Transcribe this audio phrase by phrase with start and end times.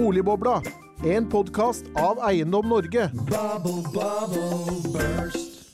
[0.00, 0.62] Boligbobla,
[1.04, 3.10] en podkast av Eiendom Norge.
[3.12, 5.68] Bubble, bubble, burst.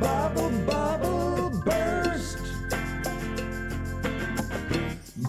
[0.00, 2.42] Bubble, bubble, burst.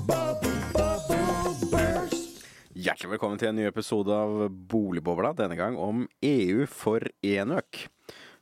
[0.08, 2.42] Bubble, bubble, burst.
[2.74, 7.86] Hjertelig velkommen til en ny episode av Boligbobla, denne gang om EU for enøk.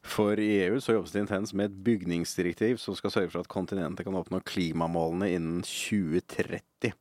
[0.08, 3.52] For i EU så jobbes det intenst med et bygningsdirektiv som skal sørge for at
[3.52, 6.94] kontinentet kan oppnå klimamålene innen 2030.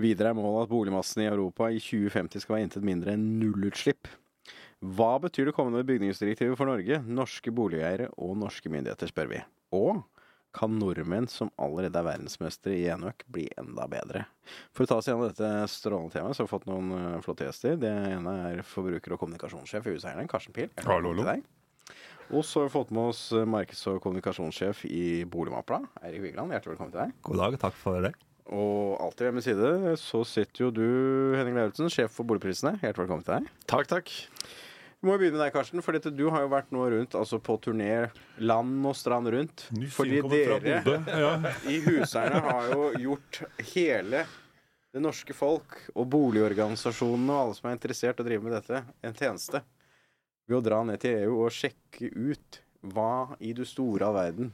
[0.00, 4.08] Videre er målet at boligmassen i Europa i 2050 skal være intet mindre enn nullutslipp.
[4.78, 9.42] Hva betyr det kommende bygningsdirektivet for Norge, norske boligeiere og norske myndigheter, spør vi.
[9.74, 10.00] Og
[10.54, 14.24] kan nordmenn som allerede er verdensmestere i enøk, bli enda bedre?
[14.72, 17.50] For å ta oss gjennom dette strålende temaet, så har vi fått noen eh, flotte
[17.50, 17.76] gjester.
[17.82, 20.70] Det ene er forbruker- og kommunikasjonssjef i Huseierne, Karsten Pil.
[20.86, 21.26] Hallo, hallo.
[22.28, 26.52] Og så har vi fått med oss eh, markeds- og kommunikasjonssjef i Boligmappa, Eirik Vigeland.
[26.52, 27.14] Hjertelig velkommen til deg.
[27.24, 28.10] God dag, takk for det.
[28.52, 30.84] Og alltid ved min side så sitter jo du,
[31.36, 32.74] Henning Lauritzen, sjef for boligprisene.
[32.82, 33.48] Hjertelig velkommen til deg.
[33.68, 34.12] Takk, takk.
[34.98, 37.16] Vi må jo begynne med deg, Karsten, for dette, du har jo vært nå rundt,
[37.16, 38.08] altså på turné
[38.42, 39.64] land og strand rundt.
[39.94, 40.82] Fordi dere
[41.22, 41.32] Ja.
[41.70, 43.40] i Huseierne har jo gjort
[43.72, 44.24] hele
[44.92, 48.82] det norske folk og boligorganisasjonene og alle som er interessert i å drive med dette,
[49.06, 49.62] en tjeneste.
[50.48, 54.52] Ved å dra ned til EU og sjekke ut hva i det store av verden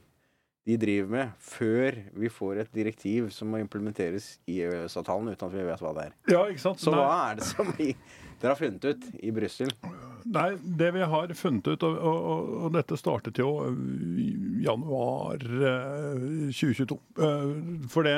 [0.65, 5.53] de driver med, før vi får et direktiv som må implementeres i EØS-avtalen uten at
[5.55, 6.15] vi vet hva det er.
[6.33, 6.81] ja, ikke sant?
[6.81, 7.03] Så Nei.
[7.03, 7.91] hva er det som vi,
[8.41, 9.75] dere har funnet ut i Brussel?
[10.25, 13.51] Nei, det vi har funnet ut, og, og, og- dette startet jo
[14.19, 14.29] i
[14.65, 16.97] januar eh, 2022.
[17.21, 17.51] Eh,
[17.93, 18.17] For det,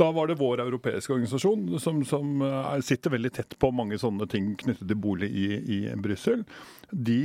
[0.00, 4.26] da var det vår europeiske organisasjon som, som er, sitter veldig tett på mange sånne
[4.30, 6.42] ting knyttet til bolig i, i Brussel.
[6.90, 7.20] De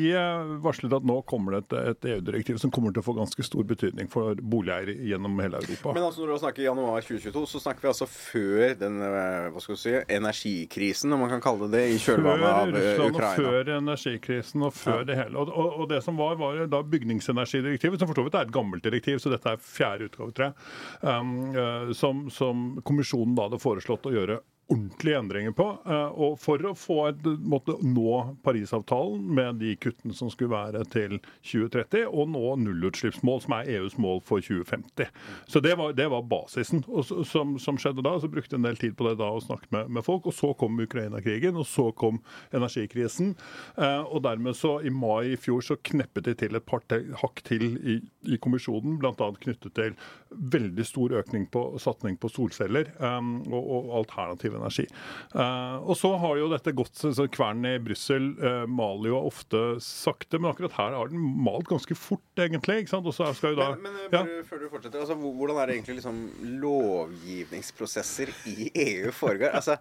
[0.62, 3.66] varslet at nå kommer det et, et EU-direktiv som kommer til å få ganske stor
[3.66, 5.96] betydning for boligeiere gjennom hele Europa.
[5.98, 9.74] Men altså når du snakker januar 2022, så snakker vi altså før den hva skal
[9.78, 13.18] du si, energikrisen, om man kan kalle det det, i kjølvannet av eh, Russland og
[13.18, 13.50] Ukraina.
[13.50, 15.38] før energikrisen og før det hele.
[15.40, 18.56] Og, og, og det som var, var da bygningsenergidirektivet, som for så vidt er et
[18.56, 20.58] gammelt direktiv, så dette er fjerde utgave, tror jeg,
[21.02, 25.78] um, eh, som, som kommisjonen da hadde foreslått å gjøre ordentlige endringer på.
[25.86, 30.84] eh, Og for å få et, måtte nå Parisavtalen med de kuttene som skulle være
[30.90, 35.12] til 2030, og nå nullutslippsmål, som er EUs mål for 2050.
[35.48, 36.84] Så det var, det var basisen.
[36.88, 39.44] Og som, som skjedde da, så brukte jeg en del tid på det da og
[39.46, 40.26] snakket med, med folk.
[40.26, 42.22] Og så kom Ukraina-krigen, og så kom
[42.52, 43.36] energikrisen.
[43.78, 46.84] Eh, og dermed så i mai i fjor så kneppet de til et par
[47.22, 48.00] hakk til i,
[48.30, 49.14] i kommisjonen, bl.a.
[49.42, 49.96] knyttet til
[50.30, 54.08] veldig stor økning på satsing på solceller um, og, og
[54.56, 54.88] alternativ energi.
[55.36, 59.64] Eh, og så har jo dette gått så, Kvernen i Brussel eh, maler jo ofte
[59.84, 62.84] sakte, men akkurat her har den malt ganske fort, egentlig.
[62.84, 63.08] ikke sant?
[63.08, 64.44] Og så skal jo da Men, men eh, ja.
[64.48, 66.22] før du fortsetter, altså, hvordan er det egentlig liksom
[66.64, 69.56] lovgivningsprosesser i EU foregår?
[69.56, 69.78] Altså,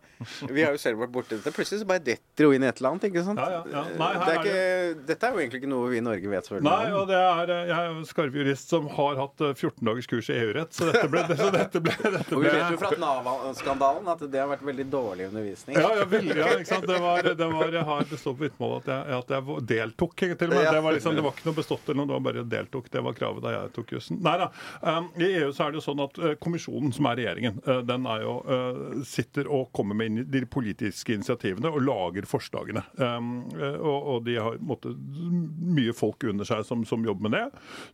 [0.50, 1.54] vi har jo selv vært borti dette.
[1.54, 3.40] Plutselig så bare detter jo inn i et eller annet, ikke sant?
[3.40, 3.84] Ja, ja.
[3.94, 5.06] Nei, det er ikke, er det...
[5.12, 6.96] dette er jo egentlig ikke noe vi i Norge vet Nei, om.
[7.00, 10.36] og det er, jeg er jo skarvjurist som har hatt eh, 14 dagers kurs i
[10.38, 14.24] EU-rett, så dette ble, så dette ble, dette Og vi vet jo fra Nav-skandalen at
[14.30, 15.76] det har vært veldig dårlig undervisning.
[15.80, 16.86] ja, ja, veldig, ja, ikke sant?
[16.88, 20.48] Det, var, det, var, jeg har, bestått på vitnemålet at jeg, at jeg deltok, til
[20.48, 20.68] og med.
[20.68, 22.90] Det var, liksom, det var ikke noe bestått eller noe, det var bare deltok.
[22.92, 24.20] Det var kravet da jeg tok jussen.
[24.24, 24.50] Nei da.
[24.82, 27.80] Um, I EU så er det jo sånn at uh, kommisjonen, som er regjeringen, uh,
[27.86, 32.84] den er jo, uh, sitter og kommer med inn- de politiske initiativene og lager forslagene.
[32.98, 33.34] Um,
[33.74, 37.44] og, og de har måtte, mye folk under seg som, som jobber med det.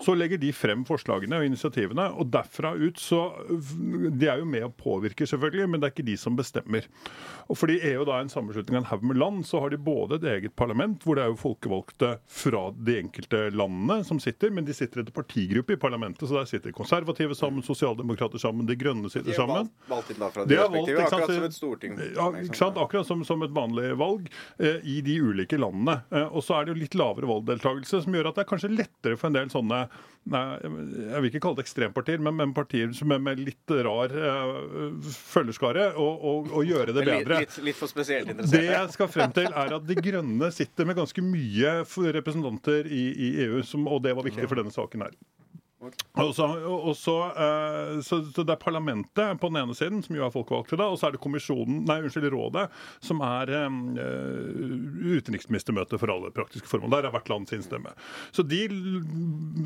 [0.05, 3.21] Så legger de frem forslagene og initiativene, og derfra ut så
[3.51, 6.59] De er jo med og påvirker, selvfølgelig, men det er ikke de som bestemmer.
[7.50, 9.78] Og fordi EU da er en sammenslutning av en haug med land, så har de
[9.82, 14.53] både et eget parlament, hvor det er jo folkevalgte fra de enkelte landene som sitter,
[14.54, 18.76] men de sitter etter partigruppe i parlamentet, så der sitter konservative sammen, sosialdemokrater sammen, de
[18.78, 19.66] grønne De sitter er sammen.
[19.66, 21.98] valgt, valgt inn fra De de er valgt, sant, akkurat som et storting.
[22.15, 22.78] Ja, ikke sant?
[22.84, 24.31] Akkurat som, som et vanlig valg
[24.62, 26.04] eh, i de ulike landene.
[26.15, 28.72] Eh, og så er det jo litt lavere valgdeltakelse, som gjør at det er kanskje
[28.77, 29.82] lettere for en del sånne
[30.29, 34.13] nei, Jeg vil ikke kalle det ekstrempartier, men, men partier som er med litt rar
[34.13, 37.41] uh, følgerskare, å og, og gjøre det bedre.
[37.45, 40.99] litt, litt for spesielt Det jeg skal frem til, er at De grønne sitter med
[41.01, 41.81] ganske mye
[42.21, 45.17] representanter i, i EU, som, og det var viktig for denne saken her.
[45.80, 50.16] Og så, og så, eh, så, så det er parlamentet på den ene siden, som
[50.16, 52.66] jo er folkevalgte, da, og så er det kommisjonen, nei, unnskyld, rådet,
[53.04, 53.78] som er eh,
[55.16, 56.92] utenriksministermøte for alle praktiske formål.
[56.92, 57.94] Der er hvert land sin stemme.
[58.36, 58.60] Så de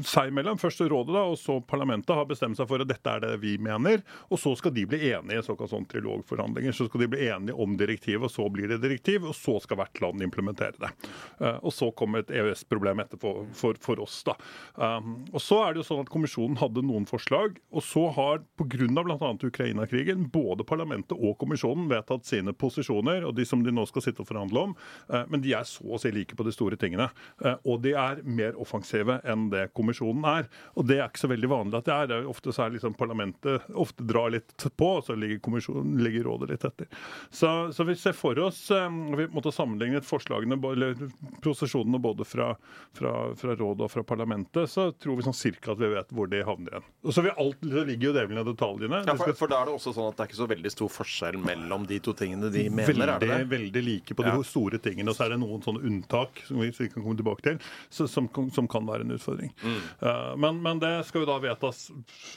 [0.07, 3.25] seg imellom, først rådet da, og så parlamentet, har bestemt seg for at dette er
[3.25, 6.77] det vi mener, og så skal de bli enige i såkalt sånn trilogforhandlinger.
[6.77, 9.83] Så skal de bli enige om direktivet, og så blir det direktiv, og så skal
[9.83, 10.95] hvert land implementere det.
[11.41, 14.39] Eh, og så kommer et EØS-problem etterpå for, for oss, da.
[14.79, 18.43] Um, og så er det jo sånn at kommisjonen hadde noen forslag, og så har
[18.59, 18.87] pga.
[19.05, 19.31] bl.a.
[19.45, 24.25] Ukraina-krigen både parlamentet og kommisjonen vedtatt sine posisjoner, og de som de nå skal sitte
[24.25, 24.77] og forhandle om,
[25.09, 27.11] eh, men de er så å si like på de store tingene.
[27.45, 30.49] Eh, Og de er mer offensive enn det kommisjonen er.
[30.77, 32.09] Og det er ikke så veldig vanlig at det er.
[32.11, 35.97] Det er ofte så er liksom parlamentet ofte drar litt på, og så ligger, kommisjonen,
[36.05, 36.91] ligger rådet litt etter.
[37.31, 41.09] Så, så vi ser for oss eh, Vi måtte sammenligne forslagene, eller
[41.45, 42.53] prosesjonene både fra,
[42.97, 46.31] fra, fra rådet og fra parlamentet, så tror vi sånn cirka at vi vet hvor
[46.31, 46.89] de havner igjen.
[47.05, 49.03] Og så, vil alt, så ligger jo djevelen i detaljene.
[49.09, 50.93] Ja, for, for da er det også sånn at det er ikke så veldig stor
[50.93, 53.51] forskjell mellom de to tingene de mener, er det veldig, det?
[53.55, 54.43] veldig like på de Ja.
[54.45, 55.09] store tingene.
[55.11, 57.59] Og så er det noen sånne unntak som vi vi kan komme tilbake til,
[57.93, 59.53] så, som, som kan være en utfordring.
[59.63, 59.79] Mm.
[60.03, 61.87] Uh, men, men det skal jo da vedtas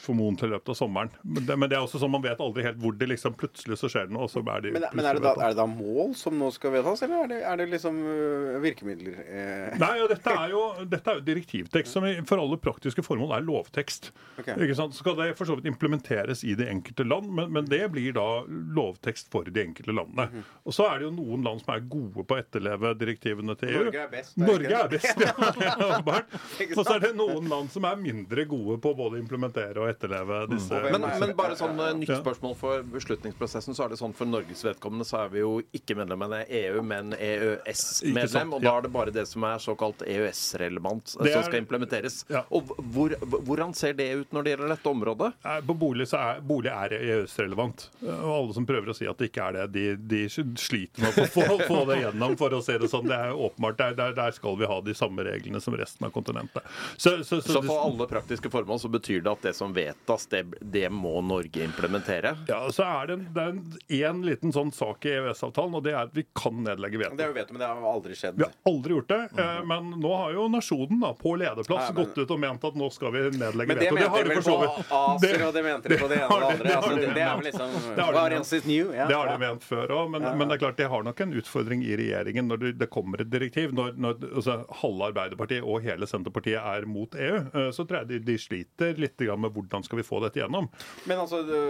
[0.04, 1.12] formodentlig i løpet av sommeren.
[1.24, 3.80] Men det, men det er også sånn man vet aldri helt hvor det liksom plutselig
[3.82, 5.60] så skjer det noe, og så er de Men, men er, det da, er det
[5.60, 9.20] da mål som nå skal vedtas, eller er det, er det liksom øh, virkemidler?
[9.26, 13.36] Eh, Nei, og dette er jo, dette er jo direktivtekst som for alle praktiske formål
[13.40, 14.12] er lovtekst.
[14.38, 14.56] Okay.
[14.68, 14.96] Ikke sant?
[14.96, 18.16] Så skal det for så vidt implementeres i de enkelte land, men, men det blir
[18.18, 20.30] da lovtekst for de enkelte landene.
[20.32, 20.46] Mhm.
[20.68, 23.74] Og så er det jo noen land som er gode på å etterleve direktivene til
[23.74, 23.84] EU.
[23.88, 25.34] Norge er best, Norge er best, ja.
[26.78, 29.90] Og så er det noen land som er mindre gode på både å implementere og
[29.92, 30.92] etterleve disse Mm.
[30.92, 34.64] Men, men bare sånn eh, nytt spørsmål for beslutningsprosessen, så er det sånn for Norges
[34.66, 38.54] vedkommende så er vi jo ikke medlem av EU, men EØS-medlem.
[38.58, 42.22] Og da er det bare det som er såkalt EØS-relevant som skal implementeres.
[42.32, 42.44] Ja.
[42.54, 45.30] Og hvor, hvordan ser det ut når det gjelder dette området?
[45.68, 47.88] På bolig, så er, bolig er EØS-relevant.
[48.04, 49.86] Og alle som prøver å si at det ikke er det, de,
[50.16, 50.22] de
[50.58, 53.08] sliter med å få, få, det gjennom, for å se det sånn.
[53.10, 53.78] Det er åpenbart.
[53.82, 56.64] Der, der, der skal vi ha de samme reglene som resten av kontinentet.
[56.98, 60.28] Så, så, så, Så for alle praktiske formål så betyr det at det som vedtas,
[60.32, 62.36] det, det må Norge implementere?
[62.48, 65.84] ja, så er det, en- det er en, en liten sånn sak i EØS-avtalen, og
[65.86, 67.16] det er at vi kan nedlegge veto.
[67.18, 68.38] det er jo vet, men det har aldri skjedd.
[68.40, 71.94] Vi har aldri gjort det, eh, men nå har jo nasjonen da, på lederplass Nei,
[71.94, 73.96] men- gått ut og ment at nå skal vi nedlegge Men det veto.
[73.98, 76.50] mente de vel på Aser, ACER, og det mente de på det ene og det
[76.54, 76.76] andre.
[76.78, 77.38] Altså, de det, det er ment.
[77.38, 78.36] vel liksom Det har de ment.
[78.40, 78.94] else is new?
[78.96, 79.42] Ja, Det har de ja.
[79.46, 82.48] ment før òg, men, men det er klart de har nok en utfordring i regjeringen
[82.52, 83.74] når det, det kommer et direktiv.
[83.78, 88.08] Når, når altså, halve Arbeiderpartiet og hele Senterpartiet er mot EU, eh, så tror jeg
[88.14, 90.68] de, de sliter litt med hvordan skal vi få dette gjennom.
[91.10, 91.62] Men altså, det,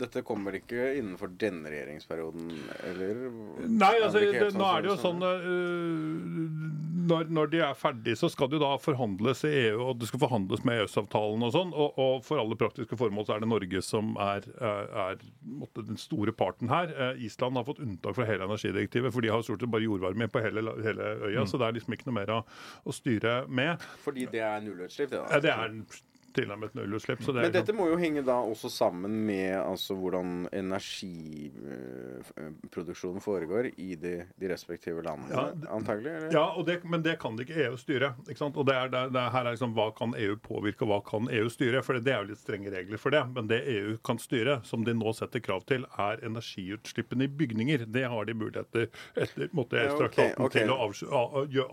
[0.00, 2.50] dette kommer ikke innenfor denne regjeringsperioden,
[2.90, 3.22] eller?
[3.68, 7.76] Nei, altså, det det, nå er det jo sånn- sånn øh, når, når de er
[7.78, 11.44] ferdige, så skal det jo da forhandles i EU, og det skal forhandles med EØS-avtalen
[11.46, 11.70] og sånn.
[11.74, 16.00] Og, og for alle praktiske formål så er det Norge som er, er, måtte, den
[16.00, 16.90] store parten her.
[16.94, 20.28] Eh, Island har fått unntak fra hele energidirektivet, for de har stort sett bare jordvarme
[20.32, 22.42] på hele, hele øya, så det er liksom ikke noe mer å,
[22.88, 23.84] å styre med.
[24.04, 25.26] Fordi det er nullutslipp, det da?
[25.36, 25.76] Eh, Det er
[26.38, 27.20] tilnærmet nullutslipp.
[27.24, 33.64] Så det Men dette må jo henge da også sammen med altså, hvordan energiproduksjonen foregår
[33.76, 35.42] i de, de respektive landene, Ja,
[35.74, 36.12] antagelig?
[36.14, 36.32] Eller?
[36.34, 38.08] Ja, det, men det kan ikke EU styre.
[38.28, 38.56] ikke sant?
[38.56, 41.00] Og det er, det, det er her er liksom, Hva kan EU påvirke, og hva
[41.06, 41.82] kan EU styre?
[41.86, 43.22] For det er jo litt strenge regler for det.
[43.34, 47.78] Men det EU kan styre, som de nå setter krav til, er energiutslippene i bygninger.
[47.92, 48.84] Det har de muligheter
[49.18, 50.64] etter måtte Ja, okay, okay.
[50.64, 50.74] til å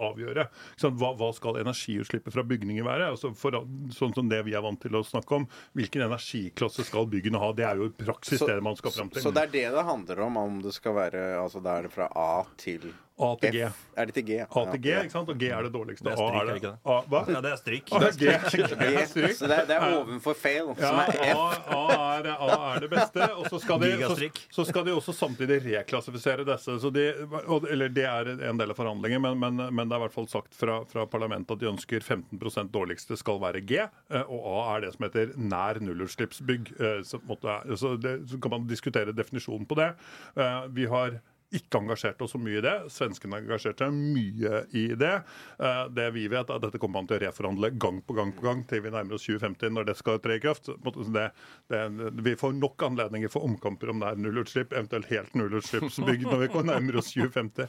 [0.09, 0.43] avgjøre.
[0.85, 3.05] Hva, hva skal energiutslippet fra bygninger være?
[3.13, 3.51] Altså for,
[3.95, 5.47] sånn som det vi er vant til å snakke om.
[5.75, 7.51] Hvilken energiklasse skal byggene ha?
[7.53, 9.21] Det er jo i praksis Så- det man skal fram til.
[9.21, 11.91] Så det er det det handler om, om det skal være Altså det er det
[11.91, 13.59] fra A til A til G.
[13.69, 13.77] F.
[13.95, 14.37] Er det til G?
[14.43, 15.29] A til G, ikke sant?
[15.31, 16.03] Og G er det dårligste.
[16.03, 16.79] Det er A stryk, er det ikke det?
[16.83, 17.19] A, hva?
[17.31, 17.91] Ja, det er stryk.
[17.95, 18.33] A G, G.
[19.23, 19.29] G.
[19.37, 21.37] Så det er, det er ovenfor fail, Ja, som er F.
[21.37, 23.27] A, A, er, A er det beste.
[23.39, 26.75] Og så skal, de, så, så skal de også samtidig reklassifisere disse.
[26.83, 27.05] Så de,
[27.45, 30.17] og, eller det er en del av forhandlingen, men, men, men det er i hvert
[30.17, 34.49] fall sagt fra, fra parlamentet at de ønsker 15% dårligste skal være G, eh, og
[34.57, 36.73] A er det som heter nær nullutslippsbygg.
[36.81, 39.93] Eh, Så, måtte, så, det, så kan man diskutere definisjonen på det.
[40.35, 41.21] Eh, Vi har
[41.57, 42.73] ikke engasjerte oss så mye i det.
[42.93, 45.13] Svenskene har engasjert seg mye i det.
[45.59, 48.33] Eh, Det vi vet, er at dette kommer man til å reforhandle gang på gang
[48.35, 50.69] på gang til vi nærmer oss 2050, når det skal tre i kraft.
[50.69, 51.25] Det,
[51.71, 51.81] det,
[52.25, 56.51] vi får nok anledninger for omkamper om det er nullutslipp, eventuelt helt nullutslippsbygg når vi
[56.53, 57.67] kommer nærmere oss 2050.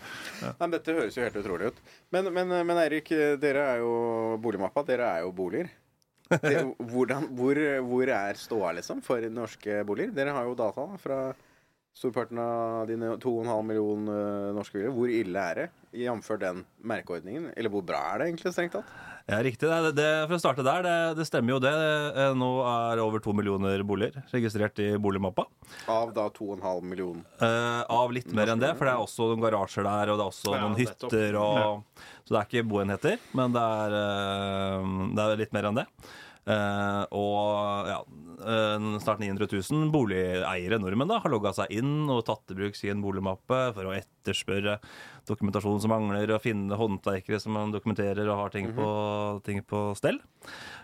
[0.61, 1.83] Nei, dette høres jo helt utrolig ut.
[2.15, 3.11] Men, men, men Eirik,
[3.43, 3.97] dere er jo
[4.43, 4.85] boligmappa.
[4.89, 5.73] Dere er jo boliger.
[6.27, 6.59] Det,
[6.91, 10.11] hvordan, hvor, hvor er ståa, liksom, for norske boliger?
[10.17, 11.19] Dere har jo data fra
[11.97, 14.93] storparten av dine 2,5 millioner norske biler.
[14.93, 16.29] Hvor ille er det, jf.
[16.43, 17.51] den merkeordningen?
[17.57, 18.91] Eller hvor bra er det egentlig, strengt tatt?
[19.27, 19.67] Ja, riktig.
[19.67, 21.73] Det, det, for å starte der, det, det stemmer jo det.
[21.73, 25.49] Eh, Nå er over to millioner boliger registrert i boligmappa.
[25.91, 27.25] Av da 2,5 millioner.
[27.43, 30.29] Eh, av litt mer enn det, for det er også noen garasjer der, og det
[30.29, 34.95] er også Ja, noen hytter og Så det er ikke boenheter, men det er, eh,
[35.17, 35.89] det er litt mer enn det.
[36.47, 37.99] Eh, og ja,
[38.39, 42.79] eh, snart 900 000 boligeiere, nordmenn, da, har logga seg inn og tatt i bruk
[42.79, 44.79] sin boligmappe for å etterspørre
[45.27, 48.89] dokumentasjon som mangler, og finne håndverkere som man dokumenterer og har ting, på,
[49.47, 50.21] ting på stell.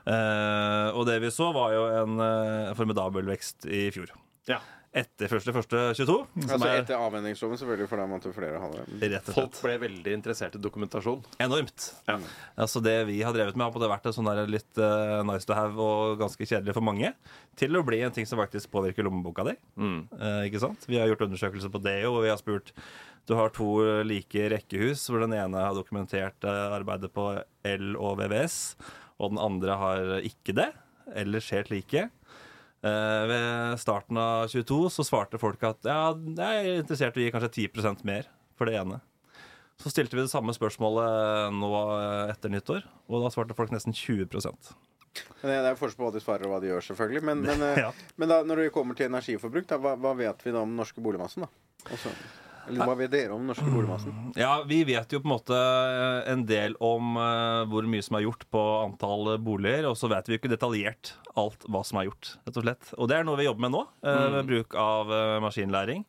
[0.03, 2.27] Eh, og det vi så, var jo en
[2.79, 4.11] formidabel vekst i fjor.
[4.51, 4.59] Ja.
[4.93, 5.97] Etter 1.1.22.
[5.97, 9.21] Som Altså er etter avvenningsloven, selvfølgelig, for da måtte flere ha det.
[9.33, 11.23] Folk ble veldig interessert i dokumentasjon.
[11.41, 11.87] enormt.
[12.11, 12.19] Ja.
[12.61, 15.23] Altså Det vi har drevet med, har på en vært en sånn der litt uh,
[15.25, 17.15] nice to have og ganske kjedelig for mange,
[17.57, 19.57] til å bli en ting som faktisk påvirker lommeboka di.
[19.81, 20.85] Eh, ikke sant?
[20.89, 22.75] Vi har gjort undersøkelser på det, og vi har spurt
[23.29, 27.31] Du har to like rekkehus, hvor den ene har dokumentert eh, arbeidet på
[27.65, 28.77] L og VVS,
[29.23, 30.73] og den andre har ikke det,
[31.17, 32.11] eller helt like.
[32.83, 37.27] Eh, ved starten av 22 så svarte folk at ja, jeg er interessert i å
[37.29, 38.27] gi kanskje 10% mer
[38.59, 38.99] for det ene.
[39.83, 43.95] Så stilte vi det samme spørsmålet nå eh, etter nyttår, og da svarte folk nesten
[43.95, 44.75] 20%
[45.43, 47.23] det er forskjell på hva de svarer og hva de gjør, selvfølgelig.
[47.29, 47.91] Men, men, eh, Ja.
[48.17, 50.79] men da, når det kommer til energiforbruk, da, hva, hva vet vi da om den
[50.81, 51.45] norske boligmassen?
[51.45, 51.51] da?
[51.93, 52.13] Også,
[52.69, 54.19] eller hva vet dere om den norske boligmassen?
[54.39, 55.59] Ja, vi vet jo på en måte
[56.33, 60.29] en del om eh, hvor mye som er gjort på antall boliger, og så vet
[60.29, 62.93] vi jo ikke detaljert alt hva som er gjort, rett og slett.
[62.99, 66.05] Og det er noe vi jobber med nå, eh, med bruk av eh, maskinlæring.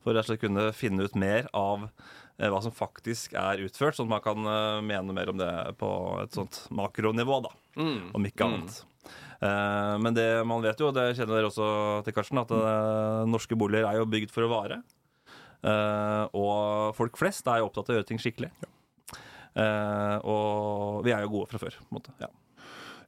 [0.00, 1.82] For å kunne finne ut mer av
[2.40, 5.50] eh, hva som faktisk er utført, sånn at man kan eh, mene mer om det
[5.80, 5.90] på
[6.22, 7.52] et sånt makronivå, da.
[8.16, 8.80] Om ikke annet.
[9.40, 11.68] Eh, men det man vet jo, det kjenner dere også
[12.06, 14.80] til, Karsten, at eh, norske boliger er jo bygd for å vare.
[15.60, 18.50] Eh, og folk flest er jo opptatt av å gjøre ting skikkelig.
[19.58, 21.76] Eh, og vi er jo gode fra før.
[21.80, 22.14] på en måte.
[22.22, 22.30] Ja.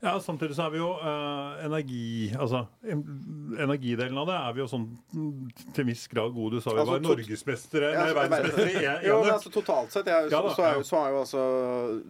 [0.03, 2.05] Ja, Samtidig så er vi jo eh, energi...
[2.35, 6.59] Altså, energidelen av det er vi jo sånn til til viss grad gode.
[6.59, 9.29] Du sa vi Altså, var norgesmestere, Ja, nei, altså, verdensmestere i enøk.
[9.37, 10.89] altså totalt sett jeg, Ja så, da, så, er, ja.
[10.89, 11.45] så er jo altså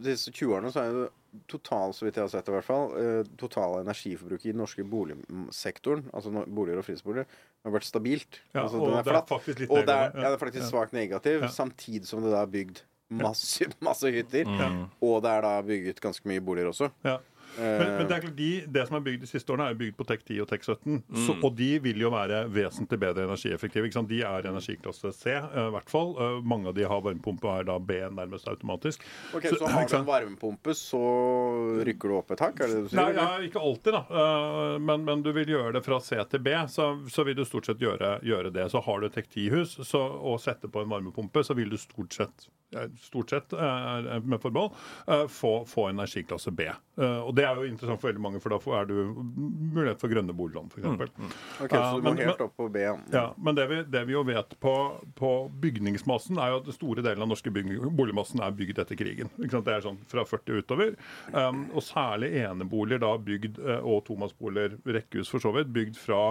[0.08, 1.04] Disse 20-årene så er jo
[1.48, 4.84] totalt, så vidt jeg har sett i hvert fall, eh, totale energiforbruket i den norske
[4.84, 7.26] boligsektoren, altså boliger og fritidsboliger,
[7.64, 8.40] har vært stabilt.
[8.52, 10.24] Ja, altså, og den det er faktisk litt og det er, ja.
[10.26, 10.70] det er faktisk Ja.
[10.70, 14.48] svakt negativ, samtidig som det da er bygd masse, masse hytter.
[14.48, 14.86] Mm.
[15.04, 16.90] Og det er da bygget ganske mye boliger også.
[17.04, 17.18] Ja.
[17.58, 19.96] Men, men det er klart, de, det som er bygd de siste årene, er bygd
[19.98, 21.00] på TEK 10 og TEK 17.
[21.26, 23.88] Så, og de vil jo være vesentlig bedre energieffektive.
[23.88, 24.10] Ikke sant?
[24.10, 26.14] De er energiklasse C, eh, i hvert fall.
[26.16, 29.04] Eh, mange av de har varmepumpe og er da B nærmest automatisk.
[29.36, 31.02] Ok, Så, har du en varmepumpe, så
[31.86, 32.62] rykker du opp et hakk?
[32.64, 33.02] Er det det du sier?
[33.02, 34.02] Nei, ja, ikke alltid, da.
[34.22, 37.44] Eh, men, men du vil gjøre det fra C til B, så, så vil du
[37.48, 38.68] stort sett gjøre, gjøre det.
[38.72, 42.48] Så har du et TEK10-hus og setter på en varmepumpe, så vil du stort sett,
[42.48, 42.61] eh,
[43.00, 44.72] stort sett eh, med forbehold,
[45.06, 46.62] eh, få, få energiklasse B.
[46.62, 48.94] Eh, og det er jo interessant for veldig mange, for da er du
[49.72, 50.84] mulighet for grønne boliglån, f.eks.
[50.84, 51.10] eksempel
[51.64, 52.84] Ok, så du må men- helt opp på B.
[52.84, 52.96] ja.
[53.12, 54.74] Ja, men det vi, det vi jo vet på,
[55.18, 59.30] på bygningsmassen, er jo at store deler av norske boligmassen er bygd etter krigen.
[59.38, 59.68] Ikke sant?
[59.68, 60.94] Det er sånn fra 40 utover.
[61.32, 66.22] Um, og særlig eneboliger da bygd, og tomannsboliger, rekkehus for så vidt, bygd fra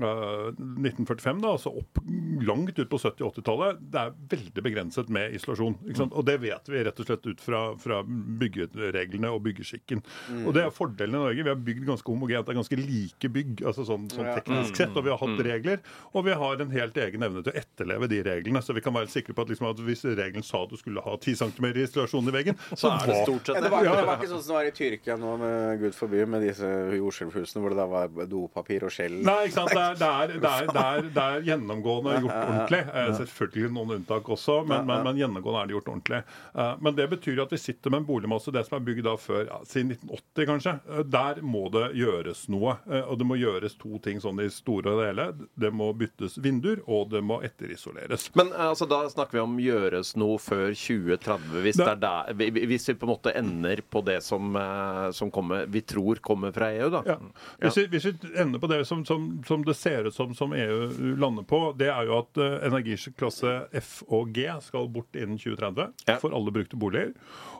[0.00, 2.00] 1945, da, altså opp
[2.44, 3.82] langt ut på 70-80-tallet.
[3.92, 5.76] Det er veldig begrenset med isolasjon.
[5.86, 6.16] Ikke sant?
[6.18, 10.02] Og det vet vi rett og slett ut fra, fra byggereglene og byggeskikken.
[10.44, 11.46] Og det er fordelen i Norge.
[11.46, 12.46] Vi har bygd ganske homogent.
[12.48, 14.94] Det er ganske like bygg, altså sånn, sånn teknisk sett.
[14.98, 18.10] Og vi har hatt regler, og vi har en helt egen evne til å etterleve
[18.10, 18.64] de reglene.
[18.64, 21.16] Så vi kan være sikre på at, liksom, at hvis regelen sa du skulle ha
[21.20, 24.18] 10 cm isolasjon i veggen, så, Så er det stort sett det, var, det var
[24.18, 27.74] ikke sånn som det var i Tyrkia nå, med Gud forby, med disse jordskjelvhusene hvor
[27.74, 29.20] det da var dopapir og skjell.
[29.24, 29.83] Nei, ikke sant?
[29.84, 32.80] Er, det er, det er, det er, er gjennomgående gjort ordentlig.
[32.94, 36.20] Eh, Selvfølgelig noen unntak også, men, men, men gjennomgående er det gjort ordentlig.
[36.54, 39.16] Eh, Men det betyr at vi sitter med en boligmasse, det som er bygd da
[39.20, 40.74] før ja, siden 1980 kanskje.
[40.90, 42.76] Eh, Der må det gjøres noe.
[42.90, 45.28] Eh, Og det må gjøres to ting sånn i store og hele.
[45.58, 48.30] Det må byttes vinduer, og det må etterisoleres.
[48.34, 51.62] Men eh, altså, da snakker vi om gjøres noe før 2030.
[51.64, 54.54] Hvis, det er der, vi- vi- hvis vi på en måte ender på det som,
[54.56, 57.02] eh, som kommer, vi tror kommer fra EU, da.
[57.06, 57.16] Ja.
[57.60, 60.52] Hvis, vi, hvis vi ender på det som, som, som det ser ut som, som
[60.52, 65.38] EU lander på, det er jo at uh, energiklasse F og G skal bort innen
[65.38, 66.16] 2030 Ja.
[66.22, 67.12] for alle brukte boliger.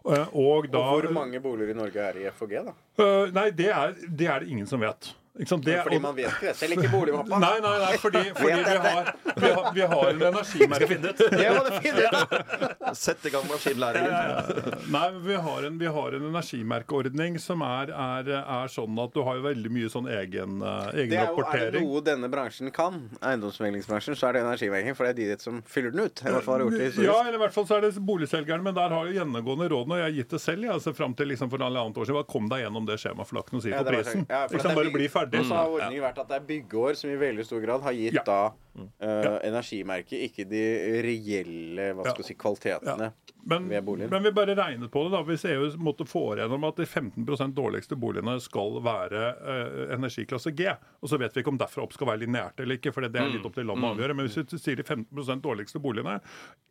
[0.05, 2.75] Eh, og da Og hvor mange boliger i Norge er i FHG, da?
[3.01, 5.15] Eh, Nei, det er, det er det ingen som vet.
[5.35, 5.65] Ikke sant?
[5.67, 6.55] Det, Fordi man vet ikke det.
[6.61, 7.39] Selv ikke boligmappa.
[7.43, 10.87] Nei, nei, nei, fordi, fordi vi, har, vi, har, vi har en energimerke
[11.35, 12.95] Det må du finne ut!
[12.95, 14.85] Sett i gang maskinlæringen.
[14.95, 19.25] Nei, vi har en, vi har en energimerkeordning som er, er, er sånn at du
[19.27, 22.71] har jo veldig mye sånn egen, eh, Det er jo er det noe denne bransjen
[22.75, 24.95] kan, eiendomsmeglingsbransjen, så er det energimerking.
[24.95, 26.23] for det er de som fyller den ut.
[26.23, 28.63] I hvert fall har gjort det Ja, eller i hvert fall så er det boligselgerne,
[28.63, 31.19] men der har jo gjennomgående rådene, og jeg har gitt det selv, jeg, altså fram
[31.19, 33.49] til liksom for halvannet år siden, bare kom deg gjennom det skjemaet, for det har
[33.51, 34.27] ikke noe å si Ja, på prisen.
[34.31, 35.24] ja, er bare bli ferdig.
[35.25, 37.97] Og så har ordningen vært at det er byggeår som i veldig stor grad har
[37.97, 38.41] gitt da
[38.77, 40.65] eh, energimerket, ikke de
[41.05, 43.13] reelle hva skal vi si, kvalitetene
[43.47, 43.67] Men,
[44.11, 45.11] men vi bare regnet på det.
[45.15, 50.53] da, Hvis EU måtte få igjennom at de 15 dårligste boligene skal være eh, energiklasse
[50.57, 50.71] G,
[51.01, 53.21] og så vet vi ikke om derfra opp skal være lineært eller ikke, for det
[53.21, 54.17] er litt opp til landet å avgjøre.
[54.17, 56.17] Men hvis vi sier de 15% dårligste boligene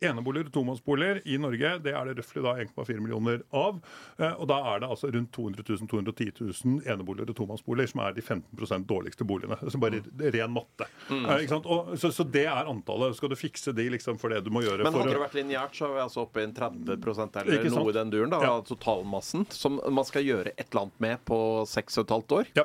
[0.04, 3.78] Eneboliger og tomannsboliger i Norge, det er det røftlig da 1,4 millioner av.
[4.18, 8.18] eh, og da er det altså rundt 200 000-210 000 eneboliger og tomannsboliger som er
[8.18, 9.58] de 15% dårligste boligene.
[9.62, 10.02] Altså bare
[10.34, 10.88] ren matte.
[11.10, 11.70] Eh, ikke sant?
[11.70, 13.14] Og, så, så det er antallet.
[13.16, 15.76] Skal du fikse de liksom for det du må gjøre Men hadde det vært lineært,
[15.76, 18.60] så er vi altså oppe i en 30 eller noe i den duren da, Ja.
[18.62, 22.46] totalmassen som man skal gjøre et eller annet med på 6,5 år.
[22.54, 22.64] Ja.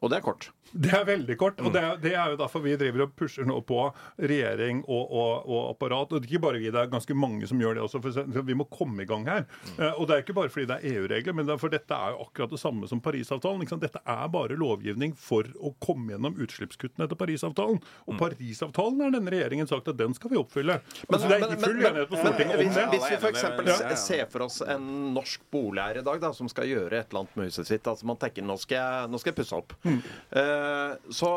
[0.00, 0.48] Og det er kort.
[0.72, 1.66] Det er veldig kort, Mm.
[1.68, 5.10] og det er, det er jo derfor vi driver og pusher nå på regjering og,
[5.12, 6.12] og, og apparat.
[6.16, 8.00] Og det er ikke bare vi, det er ganske mange som gjør det også.
[8.00, 9.44] For vi må komme i gang her.
[9.44, 9.82] Mm.
[9.84, 11.92] Eh, og det er ikke bare fordi det er EU-regler, men det er for dette
[11.92, 13.68] er jo akkurat det samme som Parisavtalen.
[13.82, 17.82] Dette er bare lovgivning for å komme gjennom utslippskuttene etter Parisavtalen.
[18.08, 20.78] Og Parisavtalen har denne regjeringen sagt at den skal vi oppfylle.
[20.80, 22.88] altså, det er ikke full enighet på Stortinget om det.
[22.96, 23.44] hvis vi f.eks.
[23.82, 23.94] Ja.
[24.08, 27.36] ser for oss en norsk boligeier i dag da, som skal gjøre et eller annet
[27.36, 29.76] med huset sitt altså Man tenker nå skal jeg, nå skal jeg pusse opp.
[29.82, 30.00] Mm.
[30.40, 31.32] Eh, så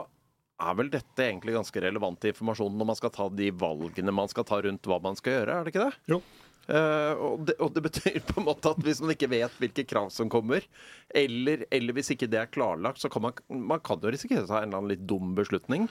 [0.55, 4.47] er vel dette egentlig ganske relevant informasjon når man skal ta de valgene man skal
[4.47, 6.13] ta rundt hva man skal gjøre, er det ikke det?
[6.15, 6.21] Jo.
[6.65, 9.83] Uh, og, det, og det betyr på en måte at hvis man ikke vet hvilke
[9.85, 10.65] krav som kommer,
[11.13, 14.49] eller, eller hvis ikke det er klarlagt, så kan man, man kan jo risikere å
[14.49, 15.85] ta en eller annen litt dum beslutning.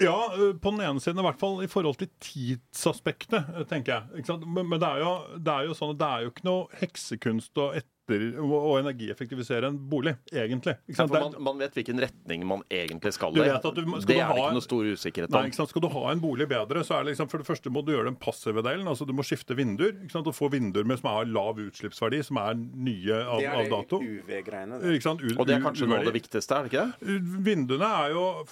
[0.00, 4.24] Ja, på den ene siden i hvert fall i forhold til tidsaspektet, tenker jeg.
[4.46, 6.80] Men, men det, er jo, det er jo sånn at det er jo ikke noe
[6.80, 10.74] heksekunst å etter å å energieffektivisere en bolig, egentlig.
[10.88, 13.40] Ikke Ja, for man, man vet hvilken retning man egentlig skal i.
[13.40, 15.46] Det du er det ha- ikke noe stor usikkerhet Nei, om.
[15.46, 15.68] ikke sant?
[15.70, 17.92] Skal du ha en bolig bedre, så er det liksom, for det første må du
[17.92, 18.86] gjøre den passive delen.
[18.88, 19.92] altså Du må skifte vinduer.
[20.02, 20.26] ikke sant?
[20.26, 23.70] Og få vinduer med som har lav utslippsverdi, som er nye av, Det av er
[23.70, 23.98] dato.
[24.00, 25.38] det UV-greiene.
[25.38, 27.44] Og det er kanskje noe av det viktigste, er det ikke det?
[27.44, 28.44] Vinduene er jo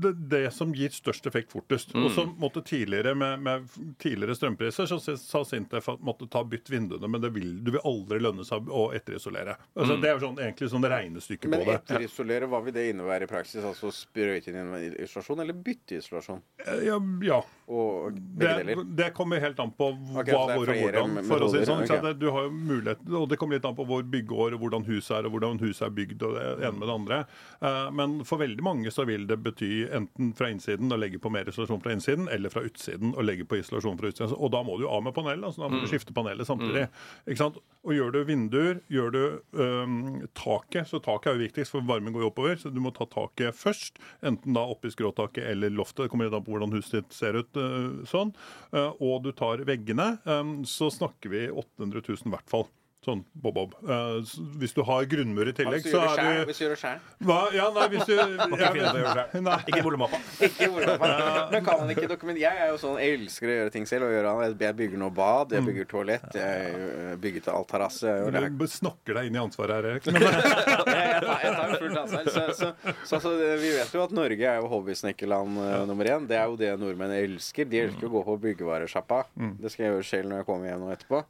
[0.00, 1.94] det, det som gir størst effekt fortest.
[1.96, 6.68] Og så måtte tidligere med, med tidligere strømpriser så sa Sintef at måtte ta bytt
[6.70, 9.56] vinduene, men det vil, du vil aldri lønne seg å etterisolere.
[9.76, 11.66] Altså, Det er jo sånn, egentlig sånn regnestykke på det.
[11.66, 13.64] Men etterisolere, hva vil det innebære i praksis?
[13.64, 16.42] Altså sprøyte inn isolasjon eller bytte isolasjon?
[16.84, 17.40] Ja, ja.
[17.68, 18.84] Og Det, begge deler?
[18.96, 21.18] det kommer helt an på hva, okay, hvor og hvordan.
[21.28, 22.00] For å si sånn, Okay.
[22.00, 24.84] så du har jo mulighet, og det kommer litt an på hvor byggeår og hvordan
[24.88, 27.18] huset er, og hvordan huset er bygd, og det ene med det andre.
[27.62, 31.30] Eh, Men for veldig mange så vil det bety enten fra innsiden å legge på
[31.30, 34.34] mer isolasjon fra innsiden, eller fra utsiden å legge på isolasjon fra utsiden.
[34.38, 36.88] Og da må du jo av med panelet, altså da må du skifte panelet samtidig.
[37.28, 37.58] Ikke sant?
[37.84, 39.22] Og gjør du vinduer, gjør du
[39.58, 39.98] um,
[40.38, 43.06] taket, så taket er jo viktigst, for varmen går jo oppover, så du må ta
[43.10, 44.00] taket først.
[44.26, 46.06] Enten da oppi skråtaket eller loftet.
[46.06, 47.50] Det kommer an på hvordan huset ditt ser ut.
[47.58, 48.34] Uh, sånn.
[48.74, 52.66] Uh, og du tar veggene, Um, så snakker vi 800 000 i hvert fall.
[53.06, 53.76] Sånn bob-bob.
[53.86, 54.18] Uh,
[54.58, 56.96] hvis du har grunnmur i tillegg, så er du Hvis du gjør det sjæl.
[57.54, 58.14] Ja, nei, hvis du
[59.70, 60.18] Ikke boligmappa.
[61.52, 64.10] Men kan man ikke dokumentere Jeg er jo sånn, jeg elsker å gjøre ting selv.
[64.58, 68.16] Jeg bygger noe bad, jeg bygger toalett, jeg øh, bygger til alt terrasse.
[68.58, 70.10] Du snakker deg inn i ansvaret her, Erik.
[70.10, 72.84] Men, Jeg tar, jeg fullt ansvar.
[73.06, 76.26] Så, vi vet jo at Norge er jo hobbysnekkerland uh, nummer én.
[76.26, 77.70] Det er jo det nordmenn elsker.
[77.70, 79.22] De elsker å gå på byggevaresjappa.
[79.62, 81.22] Det skal jeg gjøre selv når jeg kommer hjem nå etterpå.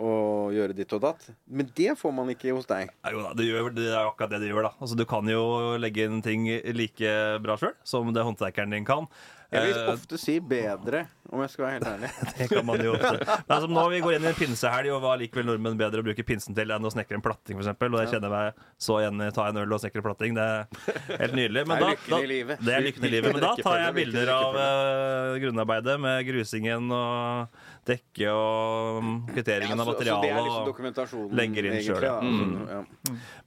[0.00, 1.26] Og gjøre ditt og datt.
[1.44, 2.88] Men det får man ikke hos deg.
[3.04, 4.70] Ja, jo da, det, gjør, det er jo akkurat det det gjør.
[4.70, 5.42] da Altså, Du kan jo
[5.82, 7.12] legge inn ting like
[7.44, 9.10] bra sjøl som det håndverkeren din kan.
[9.50, 12.10] Jeg vil Eh, ofte si bedre, om jeg skal være helt ærlig.
[12.38, 13.18] det kan man jo ofte.
[13.26, 16.04] Men altså, nå vi går inn i en pinsehelg, og hva liker vel nordmenn bedre
[16.04, 17.72] å bruke pinsen til enn å snekre en platting, f.eks.?
[17.74, 20.38] Og jeg kjenner meg så igjen i ta en øl og snekre platting.
[20.38, 21.66] Det er helt nydelig.
[21.66, 22.22] Men da, da.
[22.62, 23.34] Det er lykken i livet.
[23.34, 27.60] Men da tar jeg bilder av uh, grunnarbeidet med grusingen og
[27.90, 30.42] dekke og mm, kvitteringen av er materialet.
[30.46, 32.04] liksom og- legger inn sjøl.
[32.06, 32.82] ja.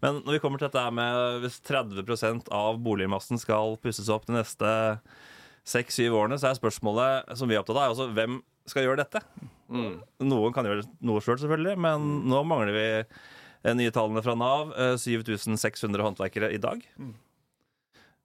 [0.04, 4.42] Men når vi kommer til dette med hvis 30% av boligmassen skal pusses opp det
[4.42, 4.74] neste
[5.68, 9.04] seks-syv årene, så er spørsmålet som vi er opptatt av, er altså hvem skal gjøre
[9.04, 9.22] dette?
[9.74, 14.36] Noen kan gjøre noe sjøl, selv, selvfølgelig, men nå mangler vi eh, nye tallene fra
[14.40, 14.74] Nav.
[14.78, 16.84] eh, 7600 håndverkere i dag.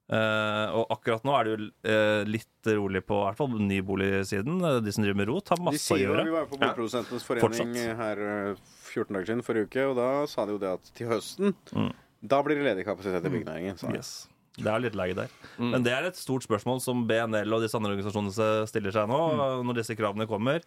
[0.09, 4.62] Eh, og akkurat nå er det jo eh, litt rolig på i hvert fall nyboligsiden.
[4.64, 6.24] Eh, De som driver med rot, har masse å gjøre.
[6.24, 7.98] Vi var jo på Boligprodusentenes forening Fortsatt.
[8.01, 11.11] her øh, 14 dager siden, forrige uke, og da sa de jo det at til
[11.12, 11.90] høsten Mm.
[12.29, 13.77] Da blir det ledig kapasitet i byggenæringen.
[13.94, 14.27] Yes.
[14.59, 15.35] Det er litt lag der.
[15.59, 19.18] Men det er et stort spørsmål som BNL og disse andre organisasjonene stiller seg nå,
[19.66, 20.61] når disse kravene kommer.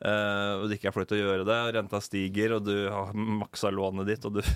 [0.00, 1.58] eh, og det ikke er flaut å gjøre det.
[1.76, 4.42] Renta stiger, og du har maksa lånet ditt, og du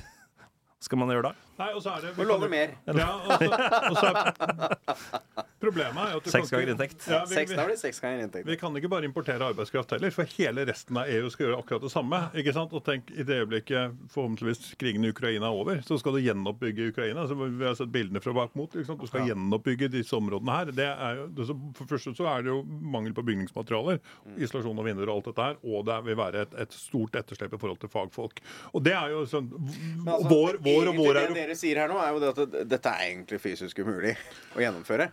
[0.85, 1.35] Hva skal man gjøre da?
[1.59, 2.73] Nei, og så er det Vi låne mer.
[2.91, 3.47] Ja, og så,
[3.91, 7.05] og så er, problemet er jo at du Seks ganger inntekt.
[7.09, 8.47] Ja, vi, vi, det seks ganger inntekt.
[8.49, 11.85] vi kan ikke bare importere arbeidskraft heller, for hele resten av EU skal gjøre akkurat
[11.87, 12.21] det samme.
[12.43, 12.75] ikke sant?
[12.77, 16.91] Og tenk, I det øyeblikket forhåpentligvis krigen i Ukraina er over, så skal du gjenoppbygge
[16.93, 17.25] Ukraina.
[17.31, 18.75] så Vi har sett bildene fra bak mot.
[18.75, 19.01] ikke sant?
[19.01, 20.75] Du skal gjenoppbygge disse områdene her.
[20.75, 24.03] Det er jo, det, for første så er det jo mangel på bygningsmaterialer,
[24.37, 27.55] isolasjon av vinduer og alt dette her, og det vil være et, et stort etterslep
[27.57, 28.43] i forhold til fagfolk.
[28.75, 31.93] Og det er jo sånn altså, vår, vår og vår Det euro- dere sier her
[31.93, 34.17] nå, er jo det at dette er egentlig fysisk umulig
[34.57, 35.11] å gjennomføre.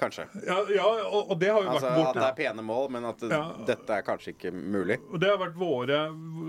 [0.00, 0.24] Eh, Kanskje.
[0.46, 3.04] Ja, ja og, og det har jo Altså vært At det er pene mål, men
[3.04, 3.40] at Ja.
[3.68, 4.96] dette er kanskje ikke mulig.
[5.20, 5.98] Det har vært våre,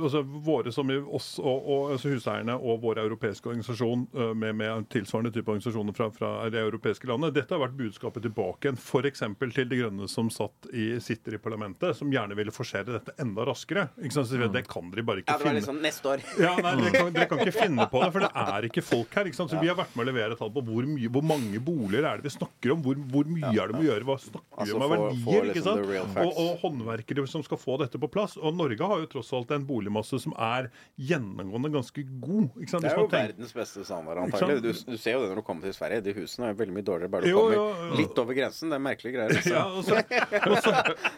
[0.01, 4.55] altså våre som i oss og, og altså huseierne og vår europeiske organisasjon øh, med,
[4.55, 7.33] med tilsvarende type organisasjoner fra, fra det europeiske landet.
[7.35, 9.23] Dette har vært budskapet tilbake igjen, f.eks.
[9.57, 13.45] til De Grønne som satt i, sitter i parlamentet, som gjerne ville forsere dette enda
[13.51, 13.89] raskere.
[14.11, 15.35] Så sier Det kan dere bare ikke finne.
[15.35, 16.23] Ja, det var finne liksom neste år.
[16.39, 19.15] ja, nei, dere, kan, dere kan ikke finne på det, for det er ikke folk
[19.19, 19.27] her.
[19.29, 19.51] Ikke sant?
[19.51, 22.21] Så Vi har vært med å levere tall på hvor, mye, hvor mange boliger er
[22.21, 22.81] det vi snakker om.
[22.85, 24.05] Hvor, hvor mye er det med må gjøre?
[24.07, 25.45] Hva snakker Altså, vi om av verdier?
[25.49, 26.17] liksom ikke sant?
[26.21, 28.37] Og, og håndverkere som skal få dette på plass.
[28.37, 30.69] Og Norge har jo tross alt en boligmasse som er
[31.01, 32.49] gjennomgående ganske god.
[32.61, 32.85] Ikke sant?
[32.85, 34.61] Det er jo tenker- verdens beste standard, antagelig.
[34.61, 36.03] Du, du ser jo det når du kommer til Sverige.
[36.05, 37.97] De husene er veldig mye dårligere bare du Jo, kommer jo, jo.
[38.01, 38.69] litt over grensen.
[38.71, 39.35] Det er merkelige greier.
[39.37, 39.53] Altså.
[39.57, 40.75] ja, og så, og så,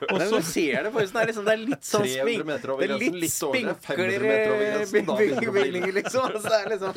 [0.10, 1.20] og Men du ser det forresten.
[1.20, 3.38] Det er, liksom, det er litt sånn 300 spink, Det er litt litt
[3.84, 6.38] 500 spinklere å bygninger, liksom.
[6.40, 6.94] Så det er liksom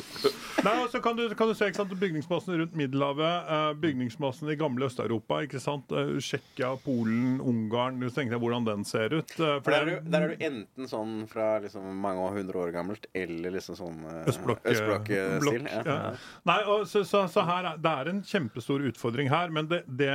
[0.65, 4.49] Nei, og så kan du, kan du se ikke sant, bygningsmassen rundt Middelhavet, eh, bygningsmassen
[4.51, 5.16] i gamle Øst-Europa.
[5.21, 7.99] Ikke sant, eh, Tsjekkia, Polen, Ungarn.
[7.99, 9.31] Du tenker jeg hvordan den ser ut.
[9.39, 12.71] eh, for der er, du, der er du enten sånn fra liksom mange hundre år
[12.75, 15.67] gammelt, eller liksom sånn uh, Østblokk- østblokk-stil.
[15.71, 15.81] ja.
[15.85, 16.11] ja.
[16.47, 19.49] Nei, og så, så, så her er, Det er en kjempestor utfordring her.
[19.53, 20.11] Men det, det,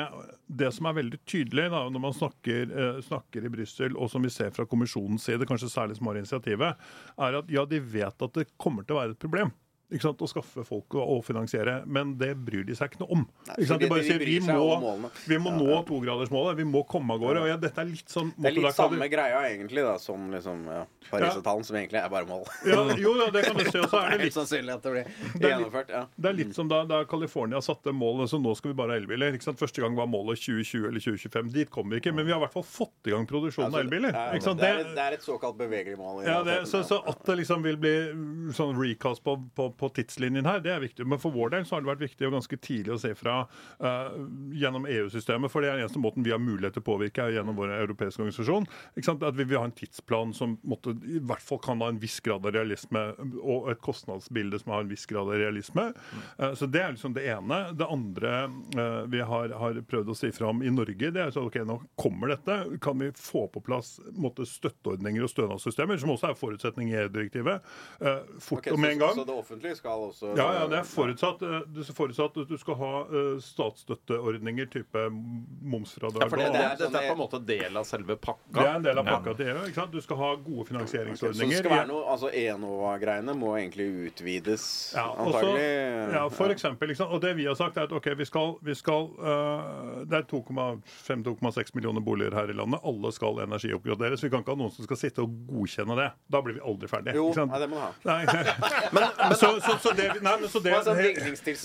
[0.47, 4.23] det som er veldig tydelig da, når man snakker, eh, snakker i Brussel, og som
[4.23, 6.87] vi ser fra kommisjonens side, kanskje særlig som har initiativet,
[7.19, 9.53] er at ja, de vet at det kommer til å være et problem.
[9.93, 13.27] Å skaffe folk og, og finansiere, men det bryr de seg ikke noe om.
[13.57, 17.13] ikke sant, de- bare de sier vi må, vi må nå togradersmålet, vi må komme
[17.15, 17.43] av gårde.
[17.43, 20.65] og ja, Dette er litt sånn Det er litt samme greia, egentlig, da, som liksom,
[20.67, 22.45] ja, Parisavtalen, som egentlig er bare mål.
[22.67, 23.81] ja, Jo, ja, det kan du se.
[23.83, 25.11] Og så er det litt sannsynlig at det blir
[25.51, 25.93] gjennomført.
[25.93, 26.05] ja.
[26.17, 29.01] Det er litt som da, da California satte målet så nå skal vi bare ha
[29.03, 29.37] elbiler.
[29.43, 31.53] Første gang var målet 2020 eller 2025.
[31.53, 33.81] Dit kommer vi ikke, men vi har i hvert fall fått i gang produksjonen av
[33.85, 34.15] elbiler.
[34.17, 36.23] Er, Det, det er et såkalt bevegelig mål.
[36.25, 37.93] ja, det, så, så at det liksom vil bli
[38.57, 41.07] sånn recast på, på, på tidslinjen her, det er viktig.
[41.09, 43.42] Men for vår del så har det vært viktig og ganske tidlig å se fra
[43.83, 44.14] uh,
[44.55, 47.37] gjennom EU-systemet, for det er den eneste måten vi har mulighet til å påvirke er
[47.37, 48.68] gjennom vår europeiske organisasjon.
[49.12, 52.21] At vi vil ha en tidsplan som måtte, i hvert fall kan ha en viss
[52.25, 53.03] grad av realisme,
[53.42, 55.88] og et kostnadsbilde som har en viss grad av realisme.
[56.38, 57.61] Uh, Så det er liksom det ene.
[57.79, 58.35] Det andre
[58.77, 61.81] uh, vi har, har prøvd å si fram i Norge, det er så ok, nå
[61.99, 62.61] kommer dette.
[62.85, 67.66] Kan vi få på plass måtte, støtteordninger og stønadssystemer, som også er forutsetning i EU-direktivet,
[68.42, 69.14] fort okay, og med en gang?
[69.23, 72.49] så det offentlige skal også Ja, ja, det er forutsatt, eh, det er forutsatt at
[72.49, 76.23] du skal ha eh, statsstøtteordninger, type momsfradrag.
[76.25, 78.53] Ja, for det, det, er- det, er på en måte del av selve pakka.
[78.59, 79.65] det er en del av pakka til EU.
[79.69, 79.93] ikke sant?
[79.93, 81.59] Du skal ha gode Så det finansieringsordninger.
[81.63, 86.15] skal være noe, altså Enova-greiene må egentlig utvides, Ja, antagelig.
[86.17, 87.11] ja, for eksempel, sant?
[87.13, 90.29] Og det vi har sagt, er at ok, vi skal, vi skal uh, Det er
[90.31, 92.81] 2,5-2,6 millioner boliger her i landet.
[92.85, 94.23] Alle skal energioppgraderes.
[94.25, 96.09] Vi kan ikke ha noen som skal sitte og godkjenne det.
[96.33, 97.17] Da blir vi aldri ferdige.
[97.17, 97.53] Jo, ikke sant?
[97.53, 97.91] nei, det må du ha.
[98.05, 99.35] Nei.
[99.41, 101.14] så, så, så det, nei, men så det, he-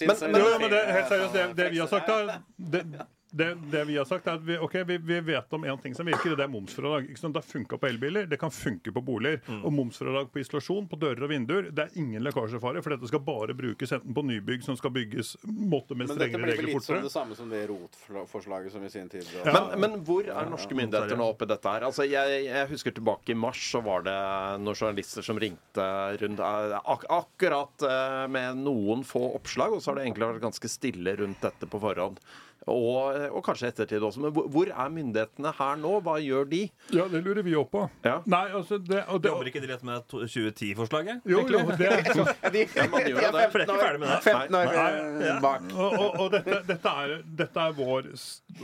[0.07, 0.31] Men-
[0.61, 3.07] men det, helt seriøst, det, det vi har sagt er
[3.37, 5.95] det, det, vi har sagt er at vi, okay, vi, vi vet om én ting
[5.95, 7.09] som virker, og det er momsfradrag.
[7.11, 7.35] Ikke sant?
[7.35, 9.41] Det har funka på elbiler, det kan funke på boliger.
[9.47, 9.61] Mm.
[9.67, 13.23] Og momsfradrag på isolasjon, på dører og vinduer, det er ingen lekkasjefare, for dette skal
[13.27, 16.57] bare brukes enten på nybygg som skal bygges måtte med strengere regler fortere.
[16.57, 19.25] Men dette blir vel litt som det samme som det ROT-forslaget som i sin tid
[19.37, 19.53] Ja.
[19.53, 21.85] Men, men hvor er norske myndigheter nå oppi dette her?
[21.87, 24.17] Altså, jeg, jeg husker tilbake i mars, så var det
[24.63, 25.87] noen journalister som ringte
[26.21, 30.45] rundt eh, ak akkurat eh, med noen få oppslag, og så har det egentlig vært
[30.47, 32.21] ganske stille rundt dette på forhånd.
[32.67, 34.19] Og, og kanskje ettertid også.
[34.25, 35.93] Men hvor, hvor er myndighetene her nå?
[36.03, 36.61] Hva gjør de?
[36.91, 37.85] Ja, det lurer vi òg på.
[38.03, 38.17] Ja.
[38.27, 41.21] Nei, altså det, og det Jobber ikke de rett med to- 2010-forslaget?
[41.27, 43.45] jo, jo, det er så, De, man gjør de det.
[43.53, 44.19] For det er ikke ferdig med det.
[44.23, 45.37] 15 år Nei, Ja.
[45.43, 45.67] bak.
[45.73, 48.09] og, og, og dette, dette, er, dette er vår,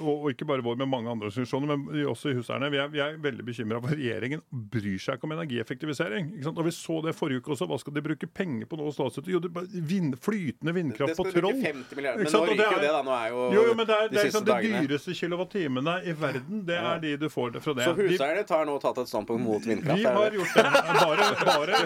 [0.03, 2.69] og, ikke bare vår, men mange andre organisasjoner, men også i huseierne.
[2.73, 6.31] Vi er, vi er veldig bekymra for regjeringen bryr seg ikke om energieffektivisering.
[6.37, 6.59] Ikke sant?
[6.61, 7.67] Og Vi så det forrige uke også.
[7.71, 8.91] Hva skal de bruke penger på nå?
[8.93, 9.31] statsstøtte?
[9.33, 12.23] Jo, det er bare vind, flytende Det vindkraft på skal du skal bruke 50 milliarder.
[12.23, 13.01] Men nå ryker jo det, da.
[13.07, 15.95] Nå er jo, Jo, jo, men det er, de det er liksom de dyreste kilowattimene
[16.03, 16.63] i verden.
[16.67, 17.87] Det er de du får fra det.
[17.87, 19.99] Så huseierne tar nå tatt et standpunkt mot vindkraft?
[19.99, 20.39] vi har det?
[20.39, 20.63] gjort det.
[21.03, 21.77] Bare,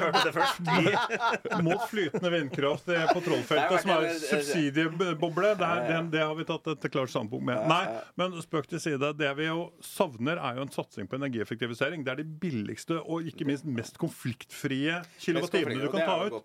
[0.67, 5.54] bare mot flytende vindkraft det på Trollfeltet, som er en- subsidieboble.
[5.58, 7.63] Det, er, det, det har vi tatt et klart standpunkt med.
[7.70, 7.84] Nei,
[8.20, 9.12] men spøk til side.
[9.17, 12.06] Det vi jo savner, er jo en satsing på energieffektivisering.
[12.06, 16.38] Det er de billigste og ikke minst mest konfliktfrie kilowattimene du kan ta ut.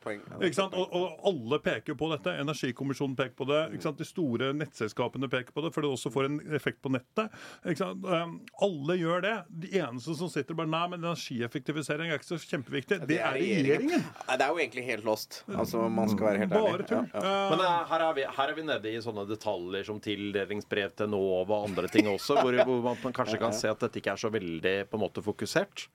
[0.72, 2.36] Og, og alle peker på dette.
[2.42, 3.62] Energikommisjonen peker på det.
[4.02, 7.30] De store nettselskapene peker tenke på det, for det også får en effekt på nettet.
[7.66, 8.04] Ikke sant?
[8.04, 9.34] Um, alle gjør det.
[9.48, 13.00] De eneste som sitter bare Nei, men energieffektivisering er ikke så kjempeviktig.
[13.08, 14.02] Det er regjeringen.
[14.32, 15.42] Det er jo egentlig helt lost.
[15.52, 16.86] Altså, man skal være helt Bare ærlig.
[16.88, 17.08] tull.
[17.12, 17.48] Ja, ja.
[17.52, 21.10] Men eh, her er, vi, her er vi nede i sånne detaljer som tildelingsbrev til
[21.12, 24.22] Nova og andre ting også, hvor, hvor man kanskje kan se at dette ikke er
[24.22, 25.88] så veldig på en måte fokusert.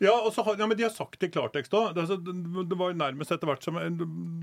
[0.00, 1.94] Ja, og så har, ja, men De har sagt det i klartekst òg.
[1.94, 2.06] Det,
[2.70, 3.76] det var nærmest etter hvert som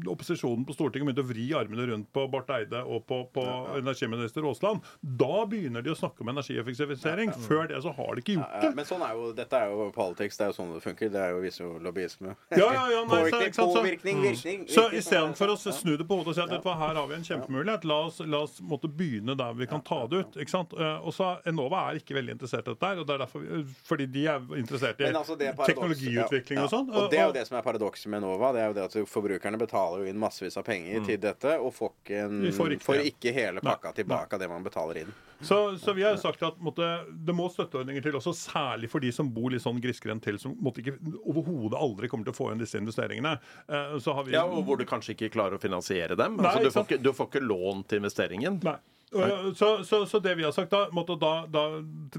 [0.08, 3.44] opposisjonen på Stortinget begynte å vri armene rundt på Barth Eide og på, på
[3.80, 4.82] energiminister Aasland.
[5.02, 7.34] Da begynner de å snakke om energieffektivisering.
[7.48, 8.72] Før det så har de ikke gjort Ja, det.
[8.78, 10.38] Men sånn er jo, dette er jo politics.
[10.40, 11.12] Det er jo sånn det funker.
[11.14, 12.36] Det er jo, viser jo lobbyisme.
[12.56, 14.66] Ja, ja, ja, nei, så, ikke sant, så- påvirkning, virkning.
[14.72, 17.08] Så istedenfor å snu det på hodet og si at vet du hva, her har
[17.10, 20.38] vi en kjempemulighet, la oss, la oss måtte begynne der vi kan ta det ut.
[20.42, 20.74] ikke sant?
[20.78, 23.44] Eh, Og så Enova er ikke veldig interessert i dette, og det er derfor,
[23.88, 26.90] fordi de er interessert i altså, det teknologiutvikling ja, og sånn.
[26.92, 27.02] ja.
[27.02, 28.52] Og det er jo det som er paradokset med Enova.
[28.56, 31.74] Det er jo det at forbrukerne betaler jo inn massevis av penger til dette, og
[31.76, 35.16] får ikke, en, får ikke får ikke hele pakka tilbake av det man betaler inn.
[35.42, 36.86] Så, så vi har jo sagt at måtte,
[37.28, 40.56] det må støtteordninger til, også særlig for de som bor litt sånn grisgrendt til, som
[40.66, 40.96] måtte ikke
[41.30, 43.36] overhodet aldri kommer til å få igjen disse investeringene.
[43.70, 46.40] Eh, Så har vi Ja, og hvor du kanskje ikke klarer å finansiere dem.
[46.42, 48.58] Nei, altså, du, får ikke, du får ikke lån til investeringen.
[48.66, 48.80] Nei.
[49.14, 51.62] Og, Så, så, så det vi har sagt da, måtte da, da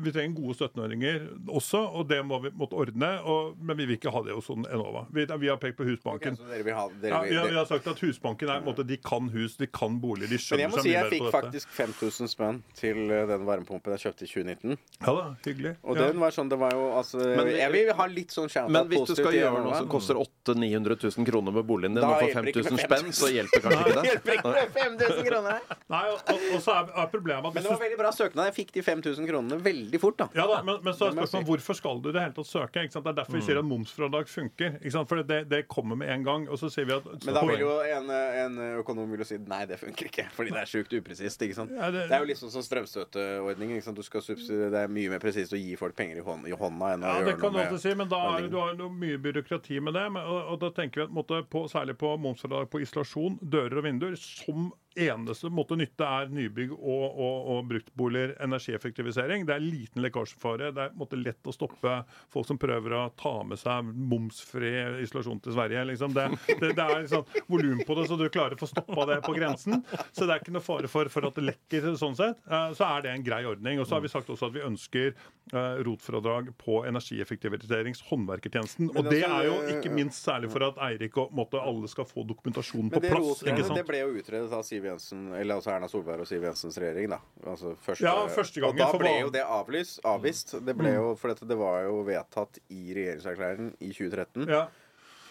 [0.01, 3.11] Vi trenger gode støtteordninger også, og det må vi måtte ordne.
[3.29, 5.05] Og, men vi vil ikke ha det hos Enova.
[5.13, 6.39] Vi, vi har pekt på Husbanken.
[6.39, 8.65] Okay, dere vil ha, dere Ja, vil, vi, har, vi har sagt at Husbanken er,
[8.65, 10.97] måtte, de kan hus, de kan bolig, de men seg jeg må på si Men
[10.97, 14.33] jeg må fikk jeg fikk faktisk 5000 spenn til eh, den varmepumpen jeg kjøpte i
[14.33, 14.79] 2019.
[15.05, 15.75] Ja da, hyggelig.
[15.85, 16.09] Og ja.
[16.09, 18.73] den var sånn, det var jo altså Men vi- Jeg vil ha litt sånn shout
[18.73, 22.05] Men hvis du skal gjøre noe som koster 800 000-900 000 kroner med boligen din,
[22.05, 24.05] og får 5000 spenn, så hjelper kanskje ikke det.
[24.09, 25.61] Hjelper ikke med 5000 kroner!
[25.93, 28.49] Nei, og, og, og så er, er problemet Men det var veldig bra søknad.
[28.51, 30.29] Jeg fikk de 5000 kronene veldig fort, da.
[30.39, 32.85] ja da, men, men så er spørsmålet hvorfor skal du i det hele tatt søke?
[32.87, 33.05] Ikke sant?
[33.09, 34.79] Det er derfor vi sier at momsfradrag funker.
[34.81, 35.09] Ikke sant?
[35.11, 36.49] For det, det kommer med en gang.
[36.49, 39.39] Og så sier vi at Men da vil jo en, en økonom vil jo si
[39.43, 40.27] nei, det funker ikke.
[40.37, 41.43] Fordi det er sjukt upresist.
[41.47, 41.73] ikke sant?
[41.75, 43.73] Ja, det- Det er jo litt sånn som strømstøtteordning.
[43.77, 43.97] ikke sant?
[43.99, 46.53] Du skal subsidiere, Det er mye mer presist å gi folk penger i, hånd, i
[46.57, 48.89] hånda enn å Ja, det kan noe med si, men da er, du har jo
[48.91, 50.07] mye byråkrati med det.
[50.13, 53.79] Men, og, og da tenker vi at måtte, på, særlig på momsfradrag på isolasjon, dører
[53.81, 59.45] og vinduer, som eneste måte nytte er nybygg og, og, og bruktboliger, energieffektivisering.
[59.47, 60.71] Det er liten lekkasjefare.
[60.75, 61.99] Det er måte, lett å stoppe
[62.33, 64.73] folk som prøver å ta med seg momsfri
[65.05, 65.85] isolasjon til Sverige.
[65.93, 66.15] Liksom.
[66.17, 66.27] Det,
[66.61, 69.35] det, det er liksom, volum på det, så du klarer å få stoppa det på
[69.37, 69.83] grensen.
[70.13, 71.91] Så det er ikke noe fare for, for at det lekker.
[71.99, 72.41] sånn sett.
[72.49, 73.81] Eh, Så er det en grei ordning.
[73.83, 78.91] Og så har vi sagt også at vi ønsker eh, rotfradrag på energieffektiviserings håndverkertjenesten.
[78.95, 82.07] Og det altså, er jo ikke minst særlig for at Eirik og måte, alle skal
[82.09, 83.45] få dokumentasjon på plass.
[83.45, 86.43] rot- ikke det ble jo utredet av Siv Jensen, eller altså Erna Solberg og Siv
[86.49, 87.11] Jensens regjering.
[87.15, 87.19] da.
[87.47, 90.57] Altså første, Ja, første gangen Og da ble jo det avlyst, avvist.
[90.65, 94.49] Det ble jo, for dette, det var jo vedtatt i regjeringserklæringen i 2013.
[94.49, 94.67] Ja.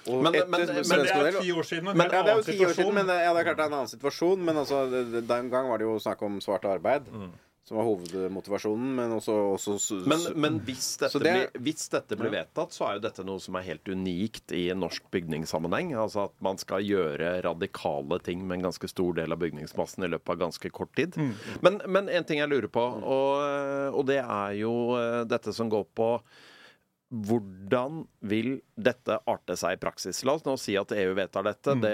[0.08, 1.84] Og Men- etter men- men Men det er ti år siden.
[1.84, 2.76] Men, ja, det er jo annen ti år situasjon.
[2.76, 4.38] siden, men ja, det er klart det er en annen situasjon.
[4.46, 7.04] Men altså, den gang var det jo snakk om svart arbeid,
[7.68, 8.96] som var hovedmotivasjonen.
[8.96, 12.94] Men også, også Men, men hvis, dette det- blir, hvis dette blir vedtatt, så er
[12.98, 15.92] jo dette noe som er helt unikt i norsk bygningssammenheng.
[16.00, 20.12] Altså at man skal gjøre radikale ting med en ganske stor del av bygningsmassen i
[20.16, 21.18] løpet av ganske kort tid.
[21.62, 25.70] Men, men en ting jeg lurer på, og, og det er jo eh, dette som
[25.70, 26.12] går på
[27.08, 30.20] hvordan vil dette arte seg i praksis?
[30.28, 31.76] La oss nå si at EU vedtar dette.
[31.80, 31.94] Det,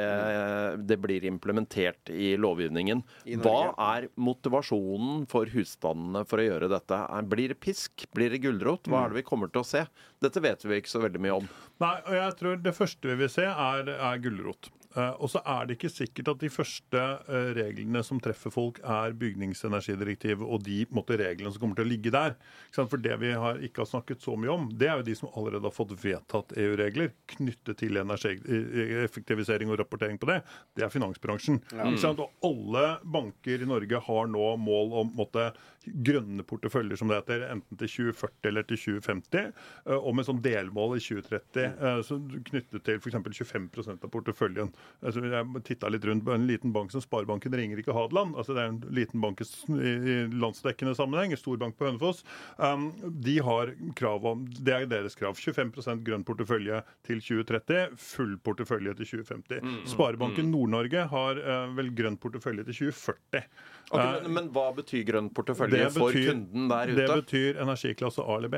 [0.89, 3.04] det blir implementert i lovgivningen.
[3.30, 7.02] I Hva er motivasjonen for husstandene for å gjøre dette?
[7.30, 8.08] Blir det pisk?
[8.17, 8.89] Blir det gulrot?
[8.89, 9.86] Hva er det vi kommer til å se?
[10.23, 11.52] Dette vet vi ikke så veldig mye om.
[11.84, 14.71] Nei, og jeg tror det første vi vil se, er, er gulrot.
[14.93, 18.79] Eh, og så er det ikke sikkert at de første eh, reglene som treffer folk,
[18.84, 22.36] er bygningsenergidirektivet og de måtte, reglene som kommer til å ligge der.
[22.73, 25.32] For det vi har, ikke har snakket så mye om, det er jo de som
[25.34, 30.39] allerede har fått vedtatt EU-regler knyttet til energieffektivisering og rapportering på det.
[30.77, 31.62] Det er finansbransjen.
[32.01, 32.21] Sant?
[32.21, 35.51] Og alle banker i Norge har nå mål om måtte,
[35.86, 39.50] grønne porteføljer, som det heter, enten til 2040 eller til 2050,
[39.88, 42.19] eh, og med sånn delmål i 2030 eh, så
[42.50, 43.17] knyttet til f.eks.
[43.43, 44.72] 25% av porteføljen.
[45.04, 48.38] Altså, jeg titta litt rundt på en liten bank som Sparebanken Ringerike Hadeland.
[48.38, 52.24] altså Det er en liten bank i landsdekkende sammenheng, en stor bank på Hønefoss.
[52.58, 52.91] Um,
[53.24, 55.36] de har krav om, Det er deres krav.
[55.36, 59.88] 25 grønn portefølje til 2030, full portefølje til 2050.
[59.91, 63.48] Sparebanken Nord-Norge har eh, vel grønn portefølje til 2040.
[63.93, 67.62] Ok, Eh, men, men hva betyr grønn portefølje det for betyr- kunden der Det betyr
[67.62, 68.55] energiklasse A eller B.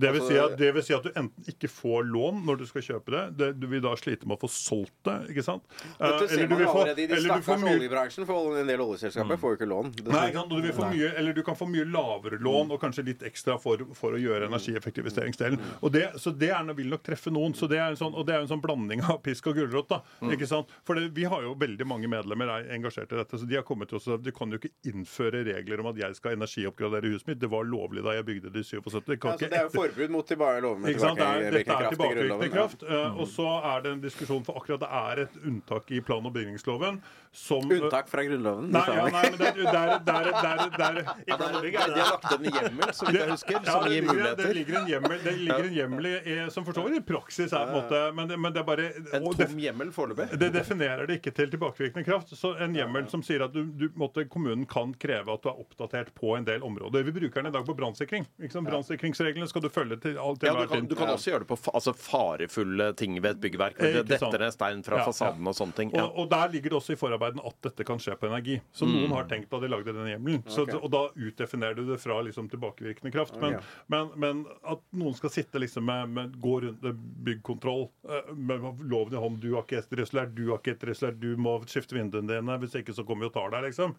[0.00, 2.58] Det vil, si Altså- at, det vil si at du enten ikke får lån når
[2.62, 3.24] du skal kjøpe det.
[3.40, 5.16] det du vil da slite med å få solgt det.
[5.34, 5.62] ikke sant?
[5.98, 8.58] Eh, Dette ser eller du man allerede i de eller du får stakkars oljebransjen, for
[8.60, 9.92] en del oljeselskaper får jo ikke lån.
[10.10, 10.26] Nei?
[10.50, 13.58] Du, vil få mye, eller du kan få mye lavere lån og kanskje litt ekstra
[13.60, 15.60] for, for å gjøre energieffektiviseringsdelen.
[15.82, 17.54] Og det, så det er, vil nok treffe noen.
[17.54, 19.88] Så det er en sånn, og det er en sånn blanding av pisk og gulrot.
[19.90, 20.70] da, ikke sant?
[20.86, 23.66] For det, Vi har jo veldig mange medlemmer er engasjert i dette, så de har
[23.66, 27.10] kommet til oss og de kan jo ikke innføre regler om at jeg skal energioppgradere
[27.12, 27.40] huset mitt.
[27.42, 29.00] Det var lovlig da jeg bygde det i 77.
[29.06, 33.48] Det kan Ja, så forbud mot tilbake lov med er, tilbakevirkende kraft eh, Og så
[33.74, 37.00] er det en diskusjon, for akkurat det er et unntak i plan- og bygningsloven
[37.32, 38.72] som Unntak fra Grunnloven.
[38.74, 42.32] Nei, ja, nei, men det er, der, der, er, er, er er- De har lagt
[42.34, 45.34] inn en hjemmel, så vidt jeg husker, som gir ligger, det ligger en hjemmel, det
[45.38, 46.08] ligger en hjemmel
[46.50, 48.88] som for så vidt i praksis er på en måte Men men det er bare
[49.14, 50.38] En tom hjemmel foreløpig.
[50.40, 52.34] det definerer det ikke til tilbakevirkende kraft.
[52.36, 55.60] Så en hjemmel som sier at du, du, måtte, kommunen kan kreve at du er
[55.62, 57.02] oppdatert på en del områder.
[57.06, 58.26] Vi bruker den i dag på brannsikring.
[58.40, 61.48] Brannsikringsreglene skal du følge til alt til Ja, du kan, du kan også gjøre det
[61.48, 63.78] på altså farefulle ting ved et byggverk.
[63.80, 65.94] Hvor det detter ned stein fra fasaden og sånne ting.
[65.96, 68.60] Og, og der ligger det også i forarbeiden at dette kan skje på energi.
[68.72, 68.94] Så Mm.
[68.96, 70.42] noen har tenkt da de lagde den hjemmelen.
[70.46, 70.78] Okay.
[70.80, 73.36] Og da utdefinerer du det fra liksom, tilbakevirkende kraft.
[73.40, 73.66] Men, okay.
[73.86, 76.82] men, men at noen skal sitte liksom med, med gå rundt
[77.24, 81.36] byggkontroll eh, med loven i hånd Du har ikke etterresulert, du har ikke etterresulert, du
[81.40, 82.58] må skifte vinduene dine.
[82.62, 83.94] Hvis ikke så kommer vi og tar deg, liksom.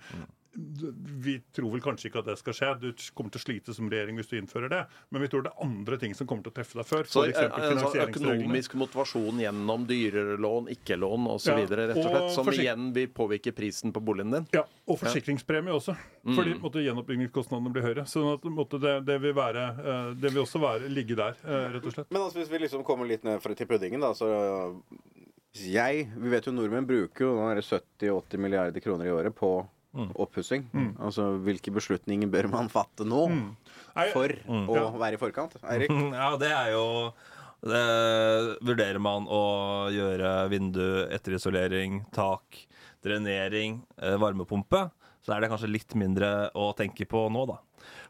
[0.54, 2.70] Vi tror vel kanskje ikke at det skal skje.
[2.82, 4.82] Du kommer til å slite som regjering hvis du innfører det.
[5.14, 7.08] Men vi tror det er andre ting som kommer til å treffe deg før.
[7.08, 8.36] Så for eh, sånn finansieringsreglene.
[8.42, 13.56] økonomisk motivasjon gjennom dyrere lån, ikke-lån osv., Ja, rett og slett, som igjen vil påvirke
[13.56, 14.50] prisen på boligen din.
[14.58, 15.96] Ja, og forsikringspremie også.
[16.26, 16.36] Mm.
[16.36, 18.08] Fordi måtte, gjenoppbyggingskostnadene blir høyere.
[18.12, 21.88] Sånn måtte, det, det, vil være, eh, det vil også være, ligge der, eh, rett
[21.88, 22.12] og slett.
[22.12, 24.28] Men altså, hvis vi liksom kommer litt ned til puddingen, da, så
[25.52, 29.36] jeg Vi vet jo nordmenn bruker jo nå er det 70-80 milliarder kroner i året
[29.36, 29.50] på
[29.94, 30.66] oppussing.
[31.00, 33.44] Altså hvilke beslutninger bør man fatte nå mm.
[34.14, 34.88] for å Ja.
[35.02, 35.58] være i forkant?
[35.64, 35.92] Eirik?
[36.22, 36.86] Ja, det er jo
[37.62, 37.82] det,
[38.66, 39.42] Vurderer man å
[39.94, 42.64] gjøre vindu, etterisolering, tak,
[43.06, 44.88] drenering, eh, varmepumpe,
[45.22, 47.60] så er det kanskje litt mindre å tenke på nå, da.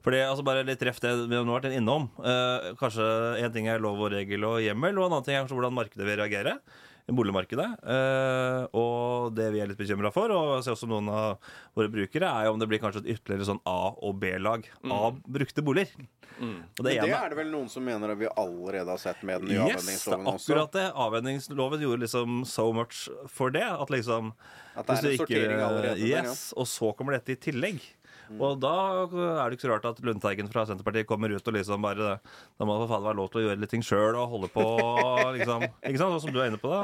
[0.03, 2.07] Fordi, altså bare litt reft det vi har vært innom.
[2.23, 3.05] Eh, kanskje
[3.43, 5.75] En ting er lov og regel og hjemmel, og en annen ting er kanskje hvordan
[5.77, 6.55] markedet vil reagere.
[7.09, 7.67] I Boligmarkedet.
[7.83, 12.29] Eh, og det vi er litt bekymra for, og ser også noen av våre brukere,
[12.29, 15.89] er jo om det blir kanskje et ytterligere sånn A- og B-lag av brukte boliger.
[16.41, 19.41] Og det Det er det vel noen som mener at vi allerede har sett med
[19.43, 20.53] den nye Yes, det avvenningsloven også.
[20.55, 20.85] akkurat det.
[20.95, 23.61] Avvenningsloven gjorde liksom so much for det.
[23.61, 24.33] At liksom
[24.75, 26.23] At det er en sortering allerede der, ja.
[26.23, 27.81] Yes, Og så kommer dette i tillegg.
[28.39, 28.71] Og da
[29.09, 32.67] er det ikke så rart at Lundteigen fra Senterpartiet kommer ut og liksom bare Da
[32.67, 34.63] må det for faen være lov til å gjøre litt ting sjøl og holde på,
[35.35, 35.65] liksom.
[35.81, 36.15] Ikke sant?
[36.15, 36.79] Sånn som du er inne på da,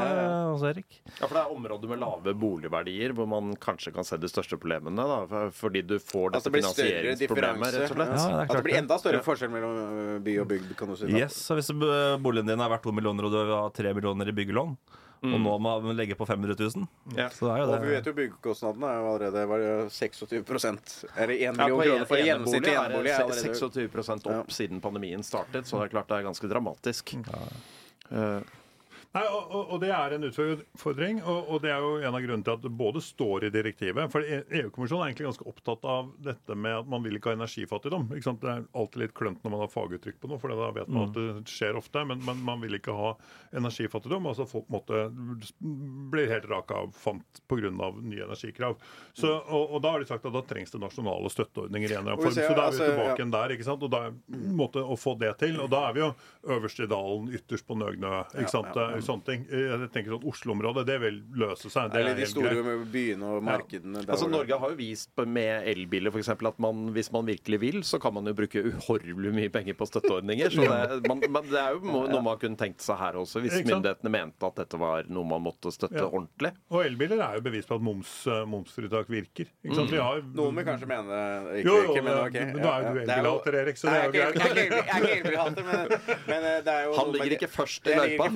[0.54, 1.00] også, Erik.
[1.14, 4.60] Ja, for det er områder med lave boligverdier hvor man kanskje kan se de største
[4.60, 5.08] problemene.
[5.08, 8.14] da, Fordi du får dette det finansieringsproblemet, rett og slett.
[8.18, 11.08] Ja, det At det blir enda større forskjell mellom by og bygd, kan du si.
[11.10, 11.18] da.
[11.24, 14.30] Yes, så Hvis eh, boligen din er verdt to millioner og du har tre millioner
[14.30, 14.76] i byggelån,
[15.24, 17.30] og nå må man legge på 500 000, Ja.
[17.30, 20.44] så er jo Og vi vet jo byggekostnadene er jo allerede var det 26
[21.18, 24.82] Eller 1 Ja, million ja, kroner for en- gjennomsnittlig enebolig er det 26 opp siden
[24.82, 27.16] pandemien startet, så det er klart det er ganske dramatisk.
[28.12, 28.42] Eh,
[29.16, 32.22] Nei, og, og, og det er en utfordring, og, og det er jo en av
[32.22, 36.12] grunnene til at det både står i direktivet For EU-kommisjonen er egentlig ganske opptatt av
[36.26, 38.10] dette med at man vil ikke ha energifattigdom.
[38.12, 38.42] Ikke sant?
[38.44, 41.08] Det er alltid litt klønt når man har faguttrykk på noe, for da vet man
[41.08, 42.04] at det skjer ofte.
[42.10, 43.14] Men, men man vil ikke ha
[43.58, 44.28] energifattigdom.
[44.30, 45.08] altså Folk måtte
[46.12, 47.72] blir helt raka av fant pga.
[47.72, 48.78] nye energikrav.
[49.14, 52.04] Så, og, og da har de sagt at da trengs det nasjonale støtteordninger i en
[52.04, 52.36] eller annen form.
[52.38, 53.56] Så da er vi altså, tilbake igjen der.
[53.56, 53.88] ikke sant?
[53.88, 55.58] Og da er måte å få det til.
[55.64, 56.12] Og da er vi jo
[56.58, 58.14] øverst i dalen, ytterst på Nøgnø.
[58.36, 58.76] ikke sant?
[59.08, 59.46] Sånne ting.
[59.48, 61.92] Jeg tenker sånn Oslo-området, det vil løse seg.
[61.94, 62.88] Det Eller er de store greit.
[62.92, 64.02] byene og markedene.
[64.04, 64.12] Ja.
[64.18, 67.78] Altså Norge har jo vist med elbiler for eksempel, at man, hvis man virkelig vil,
[67.88, 70.52] så kan man jo bruke uhorvelig mye penger på støtteordninger.
[70.52, 73.56] Så det, man, man, det er jo noe man kunne tenkt seg her også, hvis
[73.64, 76.10] myndighetene mente at dette var noe man måtte støtte Ja.
[76.12, 76.52] ordentlig.
[76.70, 79.48] Og elbiler er jo bevis på at moms, eh, momsfritak virker.
[79.64, 79.92] Ikke sant?
[79.92, 81.08] Vi har, Noen vil kanskje mene
[81.48, 82.38] det ikke Jo, jo, virker, men ok.
[82.58, 84.58] nå er jo du elbilhater, Erik, så det er jo jeg ikke- greit.
[84.58, 87.88] Jeg er ikke er elbilhater, men, men eh, det er jo Han ligger ikke først
[87.88, 88.28] i løypa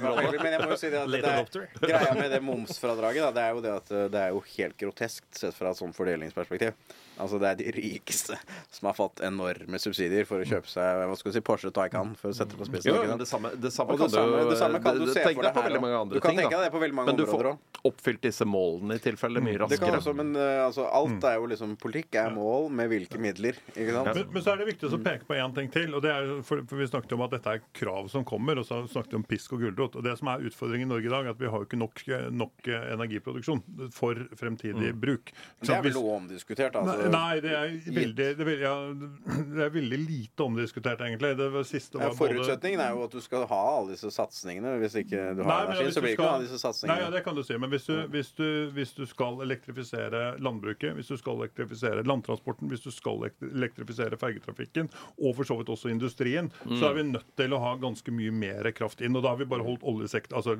[0.00, 3.44] Men jeg må jo si det at det er, greia med det momsfradraget, da, det
[3.44, 6.76] er jo det at eh, det er jo helt groteskt sett fra et sånt fordelingsperspektiv.
[7.20, 8.36] Altså Det er de rikeste
[8.72, 12.14] som har fått enorme subsidier for å kjøpe seg hva skal du si, Porsche Taycan,
[12.16, 12.94] for å sette på spissen.
[12.94, 15.14] Jo, men det samme, det samme kan det samme, du det samme kan du det-
[15.14, 16.00] se for deg her veldig mange også.
[16.06, 16.40] andre Du kan ting.
[16.40, 17.58] tenke deg det på veldig mange Men du får
[17.90, 20.00] oppfylt disse målene i tilfelle mye Det kan raskere.
[20.00, 23.54] også, men eh, altså, alt er jo liksom Politikk er mål med hvilke midler.
[23.76, 24.14] Ikke sant?
[24.14, 25.94] Men, men så er det viktig å peke på én ting til.
[25.94, 28.64] og det er, for, for Vi snakket om at dette er krav som kommer, og
[28.66, 29.96] så snakket vi om pisk og gulrot.
[29.96, 31.78] og Det som er utfordringen i Norge i dag, er at vi har jo ikke
[31.80, 32.02] nok,
[32.32, 35.32] nok eh, energiproduksjon for fremtidig bruk.
[35.62, 36.76] Så Det er vel noe omdiskutert.
[36.76, 41.32] Altså, Nei, det er veldig, det er, ja, det er veldig lite omdiskutert, egentlig.
[41.38, 44.10] Det var siste Ja, var både forutsetningen er jo at du skal ha alle disse
[44.14, 44.76] satsingene.
[44.82, 46.98] Hvis ikke du har Nei, energi, ja, så blir du ikke skal- disse disse Nei,
[47.00, 47.56] ja, det kan du si.
[47.58, 48.46] Men hvis du, hvis, du,
[48.76, 54.90] hvis du skal elektrifisere landbruket, hvis du skal elektrifisere landtransporten, hvis du skal elektrifisere fergetrafikken,
[55.20, 58.30] og for så vidt også industrien, så er vi nødt til å ha ganske mye
[58.32, 59.16] mer kraft inn.
[59.16, 60.32] Og da har vi bare holdt oljesekt.
[60.32, 60.56] altså,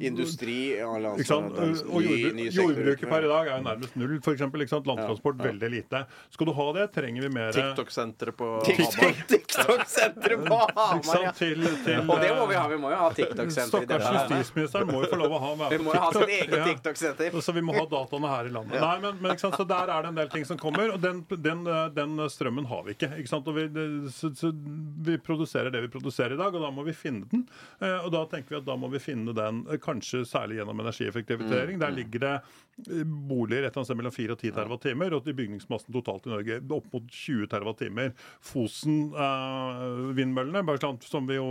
[0.00, 1.56] Industri eller ikke sant?
[1.58, 4.86] altså, Og jordbruk, jordbruket per i dag er jo nærmest null, for eksempel, ikke sant?
[4.86, 5.79] Landtransport veldig lite.
[6.30, 11.32] Skal du ha det, trenger vi mer TikTok-senteret på TikTok- TikTok-senteret på Hamar, ja.
[11.32, 12.64] Til, til, Og det må vi ha.
[12.70, 15.84] Vi må jo ha TikTok-senter Stakkars justisministeren må jo få lov å ha være Vi
[15.84, 16.54] må jo ha sitt TikTok.
[16.56, 17.40] eget TikTok-senter.
[17.42, 18.80] Så vi må ha dataene her i landet.
[18.80, 19.58] Nei, men, men ikke sant?
[19.60, 22.66] Så Der er det en del ting som kommer, og den, den, eh, den strømmen
[22.70, 23.10] har vi ikke.
[23.22, 23.48] ikke sant?
[23.50, 24.52] Og vi, det, så, så
[25.06, 27.46] vi produserer det vi produserer i dag, og da må vi finne den.
[27.80, 30.80] Eh, og da tenker vi at da må vi finne den eh, kanskje særlig gjennom
[30.84, 31.78] energieffektivisering.
[31.82, 35.28] Der ligger det eh, boliger et eller annet sted mellom 4 og 10 TWh, og
[35.30, 38.12] i bygningsmassen totalt i Norge opp mot 20 TWh.
[38.40, 41.46] Fosen-vindmøllene, bare sånn som vi jo,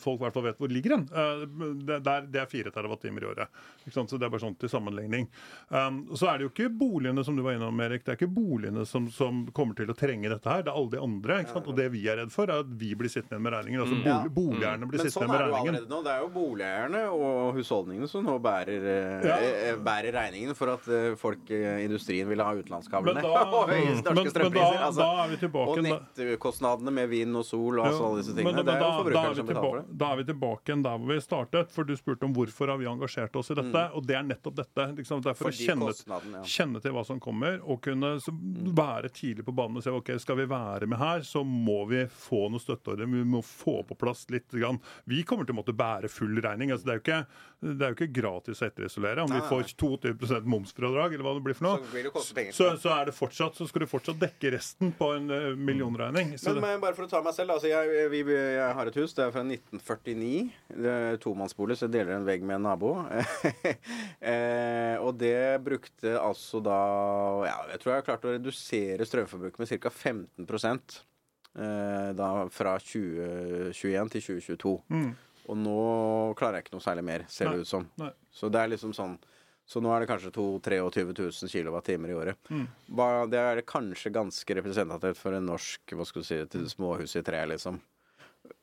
[0.00, 1.44] folk i hvert fall vet hvor ligger den, eh,
[1.88, 1.98] det,
[2.32, 3.48] det er 4 TWh i året.
[3.86, 4.10] Ikke sant?
[4.12, 5.24] Så det er bare sånn til sammenligning.
[5.72, 8.34] Um, så er det jo ikke boligene som du var innom, Erik, det er ikke
[8.34, 10.60] boligene som, som kommer til å trenge dette her.
[10.66, 11.34] Det er alle de andre.
[11.68, 13.80] Og det vi er redd for, er at vi blir sittende med regningen.
[13.84, 14.02] Altså Ja.
[14.22, 15.84] bolig, boligeierne blir Men sittende sånn med regningen.
[15.90, 15.98] nå.
[16.04, 19.36] Det er jo boligeierne og husholdningene som nå bærer, eh, Ja.
[19.38, 23.14] eh, bærer regningen for at eh, folk, eh, industrien vil ha utenlandskablene.
[23.14, 24.80] Men da- og høye men- norske strømpriser.
[24.88, 25.06] altså.
[25.58, 28.56] og nettkostnadene med vind og sol og altså, alle disse men- tingene.
[28.56, 29.98] men det er jo er forbrukeren vi som betaler for det.
[29.98, 31.70] da er vi tilbake igjen der hvor vi startet.
[31.74, 33.84] For du spurte om hvorfor har vi engasjert oss i dette.
[33.94, 34.86] Og det er nettopp dette.
[34.98, 35.52] Liksom, det er for Mm.
[35.58, 36.42] Fordi å kjenne, ja.
[36.44, 40.18] kjenne til hva som kommer, og kunne så, være tidlig på banen og se ok,
[40.20, 43.10] skal vi være med her, så må vi få noe støtteordning.
[43.10, 44.48] Vi må få på plass litt.
[44.48, 44.80] Grann.
[45.06, 46.70] Vi kommer til å måtte bære full regning.
[46.70, 47.26] Altså, det, er jo ikke,
[47.78, 49.22] det er jo ikke gratis å etterisolere.
[49.22, 51.78] Om vi Nei, vi får 22 momsfradrag, eller hva det blir for noe,
[52.52, 55.52] Så så, så, er det fortsatt, så skal du fortsatt dekke resten på en eh,
[55.54, 56.32] millionregning.
[56.34, 59.14] Men, men bare for å ta meg selv, altså jeg, vi, jeg har et hus.
[59.14, 60.32] Det er fra 1949.
[60.74, 62.92] Det er tomannsbolig, så jeg deler en vegg med en nabo.
[64.32, 66.80] eh, og det brukte altså da
[67.46, 69.94] ja, Jeg tror jeg har klart å redusere strømforbruket med ca.
[69.94, 74.76] 15 eh, da fra 2021 til 2022.
[74.90, 75.10] Mm.
[75.48, 75.80] Og nå
[76.36, 77.86] klarer jeg ikke noe særlig mer, ser det ut som.
[78.00, 78.10] nei.
[78.34, 79.16] Så det er liksom sånn
[79.68, 82.48] så nå er det kanskje 22 000 kWt i året.
[82.48, 82.64] Mm.
[83.28, 87.24] Det er kanskje ganske representativt for en norsk hva skal du si, til småhus i
[87.26, 87.76] tre, liksom.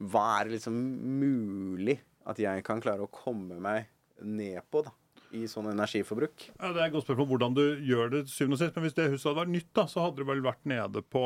[0.01, 0.79] Hva er liksom
[1.21, 3.85] mulig at jeg kan klare å komme meg
[4.25, 4.95] ned på, da?
[5.35, 6.45] I sånn energiforbruk?
[6.59, 8.75] Ja, det er et godt spørsmål hvordan du gjør det syvende og sist.
[8.77, 11.23] Men hvis det huset hadde vært nytt, da, så hadde det vel vært nede på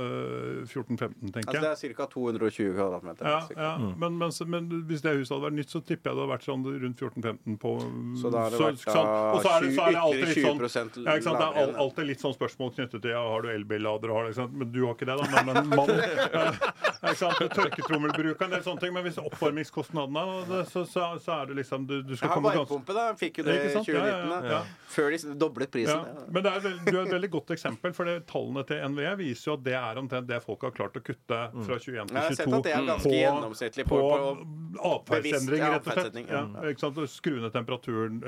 [0.00, 2.08] øh, 14-15, tenker Altså det er ca.
[2.12, 3.28] 220 kvadratmeter.
[3.30, 3.72] Ja, ja.
[3.82, 3.92] Mm.
[4.02, 6.46] Men, men, men hvis det huset hadde vært nytt, så tipper jeg det hadde vært
[6.48, 7.74] sånn rundt 14-15 på
[8.20, 10.42] Så da har det vært ikke Og så er det, så er det alltid litt
[10.46, 11.40] 20% sånn ja, ikke sant?
[11.42, 14.42] Det er alltid litt sånn spørsmål knyttet til ja, har du elbillader, har det, ikke
[14.42, 14.56] sant?
[14.56, 15.28] men du har ikke det, da.
[15.36, 17.42] Men, men mann ja, ikke sant?
[17.56, 18.94] Tørketrommelbruk og en del sånne ting.
[18.96, 22.52] Men hvis oppvarmingskostnadene er det, så, så, så er det liksom Du, du skal komme
[22.54, 22.80] ganske.
[23.26, 23.90] Fikk jo det i Ikke sant?
[23.92, 24.50] Ja, 2019.
[24.54, 24.60] ja.
[24.96, 26.06] Før de doblet prisen.
[26.32, 29.50] Men det er, du er et veldig godt eksempel, for det, tallene til NVE viser
[29.50, 32.06] jo at det er omtrent det folk har klart å kutte fra 21 til 22
[32.06, 32.14] Mm.
[32.16, 34.32] Jeg har sett at det er ganske gjennomsnittlig på, på
[34.76, 36.18] på atferdsendring, rett og slett.
[36.30, 36.42] ja.
[36.70, 36.98] Ikke sant?
[37.10, 38.20] Skru ned temperaturen,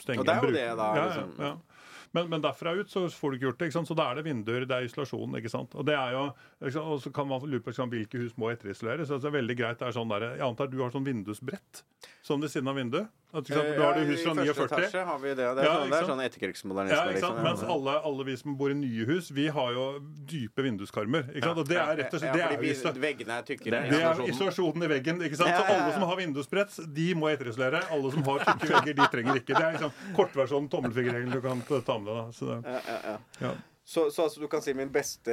[0.00, 1.32] stenge Og det er jo det da, Ja, liksom.
[1.38, 1.56] ja, ja.
[2.14, 3.66] Men, men derfra ut så får du ikke gjort det.
[3.68, 3.88] ikke sant?
[3.90, 5.34] Så da er det vinduer, det er isolasjon.
[5.36, 5.74] ikke sant?
[5.76, 6.22] Og det er jo.
[6.80, 9.10] Og så kan man lure på sant, hvilke hus må etterisoleres.
[9.10, 9.78] Så det er veldig greit.
[9.82, 11.82] det er sånn der, Jeg antar du har sånn vindusbrett
[12.24, 13.10] som ved siden av vinduet?
[13.34, 13.66] At, sant?
[13.76, 14.84] Du har det hus fra Eh, I første 49.
[14.86, 15.36] etasje har vi det.
[15.36, 16.96] Det er Ja, sånn, det er sånn etterkrigsmodernisme.
[16.96, 17.42] Ja, liksom.
[17.42, 20.00] Mens alle, alle vi som bor i nye hus, vi har jo
[20.30, 21.26] dype vinduskarmer.
[21.34, 21.58] ikke sant?
[21.58, 23.82] Og det er rett og slett det ja, fordi iso- veggene er tykkere.
[23.90, 24.82] det er isolasjonen.
[24.84, 25.20] i veggen.
[25.22, 25.50] ikke sant?
[25.50, 27.82] Så alle som har vindusbrett, de må etterisolere.
[27.90, 29.54] Alle som har tykke vegger, de trenger ikke.
[29.54, 32.16] Det er liksom kortversjonen tommelfingerregelen du kan ta med deg.
[32.16, 32.32] da.
[32.32, 33.52] Så det, Ja, ja, ja.
[33.86, 35.30] Så, så altså, du kan si min beste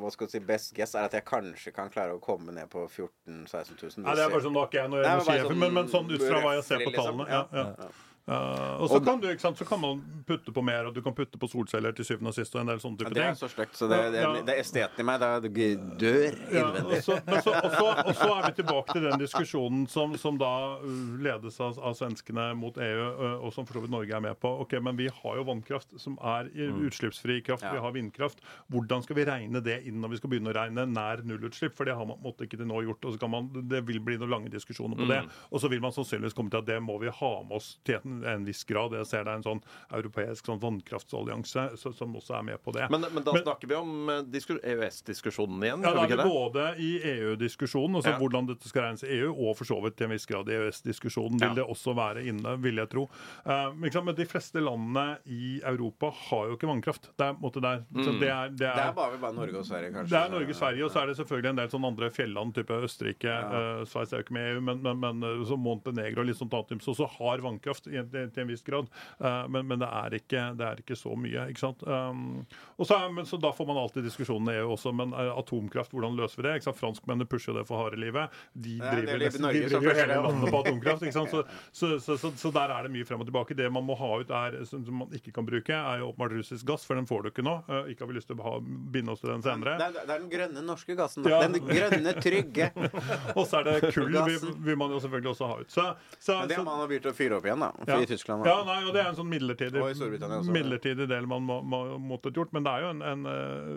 [0.00, 2.70] Hva skal du si, best guess er at jeg kanskje kan klare å komme ned
[2.72, 4.04] på 14 000-16 000.
[4.06, 5.90] Nei, det er bare sånn, Nå har ikke jeg noe å si, sånn men, men
[5.92, 7.26] sånn ut fra hva jeg ser på tallene.
[7.28, 7.60] liksom.
[7.60, 7.90] Ja, ja.
[8.28, 11.14] Uh, og så kan, du, sant, så kan man putte på mer, og du kan
[11.16, 12.54] putte på solceller til syvende og sist.
[12.54, 13.74] og en del sånne Ja, det er så stygt.
[13.78, 15.24] Så det, det, Ja, det er esteten i meg.
[15.24, 15.50] Det
[15.98, 16.54] dør innvendig.
[16.54, 19.86] Ja, og, så, men så, og, så, og så er vi tilbake til den diskusjonen
[19.90, 20.52] som, som da
[20.82, 24.24] uh, ledes av, av svenskene mot EU, uh, og som for så vidt Norge er
[24.28, 24.52] med på.
[24.66, 27.66] Ok, Men vi har jo vannkraft som er i utslippsfri kraft.
[27.66, 28.44] Vi har vindkraft.
[28.70, 31.74] Hvordan skal vi regne det inn når vi skal begynne å regne nær nullutslipp?
[31.78, 33.10] For det har man måtte ikke til nå gjort.
[33.10, 35.24] og så kan man, Det vil bli noen lange diskusjoner på det.
[35.50, 37.98] Og så vil man sannsynligvis komme til at det må vi ha med oss til
[38.24, 38.92] en viss grad.
[38.98, 39.62] Jeg ser det er en sånn
[39.96, 42.88] europeisk sånn vannkraftsallianse så- som også er med på det.
[42.90, 44.22] Men, men da Men- snakker vi om eh,
[44.70, 46.24] EØS-diskusjonen igjen, Ja, da er vi det?
[46.24, 48.18] både i EU-diskusjonen, altså Ja.
[48.18, 50.52] hvordan dette skal regnes i EU, og for så vidt til en viss grad i
[50.52, 51.54] EØS-diskusjonen vil Ja.
[51.54, 53.08] det også være inne, vil jeg tro.
[53.46, 57.10] Uh, men men de fleste landene i Europa har jo ikke vannkraft.
[57.18, 59.64] Det er, måte, der, så det er, det Det er er bare, bare Norge og
[59.66, 60.08] Sverige, kanskje.
[60.08, 62.54] det er Norge, og Sverige, og så er det selvfølgelig en del sånne andre fjelland,
[62.54, 63.28] type Østerrike.
[63.28, 66.36] eh, Sveits er jo ikke med i EU, men, men, men så Montenegro og litt
[66.36, 68.88] sånt annet, som også har vannkraft i, en- til en viss grad.
[69.20, 71.82] Eh, men men det, er ikke, det er ikke så mye, ikke sant.
[71.86, 72.46] Um,
[72.78, 75.30] og så, er, men, så Da får man alltid diskusjonen i EU også, men eh,
[75.38, 76.54] atomkraft, hvordan løser vi det?
[76.60, 76.78] Ikke sant?
[76.80, 78.30] Franskmennene pusher det for harde livet.
[78.54, 81.02] De det er driver, ja, nesten, de Norge driver hele landet på atomkraft.
[81.02, 81.30] ikke sant?
[81.80, 83.54] Så, så, så, der er det mye frem og tilbake.
[83.56, 86.66] Det man må ha ut, er, som man ikke kan bruke, er jo åpenbart russisk
[86.66, 87.54] gass, for den får du ikke nå.
[87.68, 88.52] Eh, ikke har vi lyst til å ha,
[88.92, 89.76] binde oss til den senere.
[89.80, 91.24] Det er, det er den grønne norske gassen.
[91.30, 91.40] Ja.
[91.46, 92.70] Den grønne, trygge.
[93.38, 95.70] Og så er det kull vil, vil man jo selvfølgelig også ha ut.
[95.72, 95.86] Så,
[96.18, 97.70] så, det har så- man begynt å fyre opp igjen, da.
[97.90, 98.00] Ja.
[98.00, 98.46] I Tyskland.
[98.46, 100.08] Ja, nei, og det er en sånn midlertidig, også.
[100.52, 102.52] midlertidig del man må, må, måtte gjort.
[102.56, 103.70] Men det er jo en, en, eh,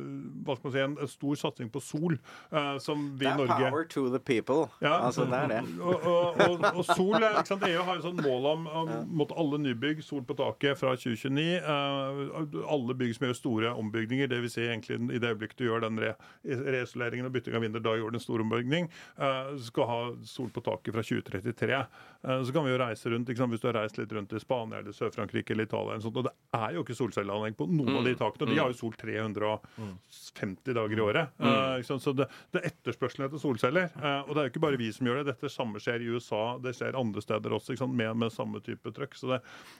[0.46, 3.40] hva skal man si, en, stor satsing på sol uh, som vi Det i er
[3.42, 4.68] Norge power to the people.
[4.84, 4.96] Ja.
[5.10, 5.62] Altså, det er det.
[5.84, 7.66] Og, og, og, og sol, ikke sant?
[7.68, 11.60] EU har jo sånn mål om, om mot alle nybygg, sol på taket fra 2029.
[11.66, 14.54] Uh, alle bygg som gjør store ombygninger, dvs.
[14.54, 17.96] Si egentlig i det øyeblikket du gjør den re reisoleringen og bytting av vinduer, da
[17.98, 21.84] gjør du en stor ombygning, uh, skal ha sol på taket fra 2033.
[22.28, 23.52] Eh, så kan vi jo reise rundt, ikke sant?
[23.52, 26.28] hvis du har reist litt rundt i Spania eller Sør-Frankrike eller Italia, eller sånt, og
[26.28, 28.50] det er jo ikke solcelleanlegg på noen av de takene.
[28.52, 31.34] De har jo sol 350 dager i året.
[31.40, 32.00] Eh, ikke?
[32.04, 33.90] Så det, det er etterspørselen etter solceller.
[33.96, 35.34] Uh, og det er jo ikke bare vi som gjør det.
[35.34, 37.78] Dette samme skjer i USA, det skjer andre steder også?
[37.88, 39.16] Med, med samme type trøkk.
[39.20, 39.40] Så, det,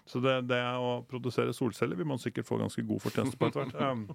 [0.10, 3.66] så det, det å produsere solceller vil man sikkert få ganske god fortjeneste på etter
[3.66, 3.80] hvert.
[3.84, 4.06] Um,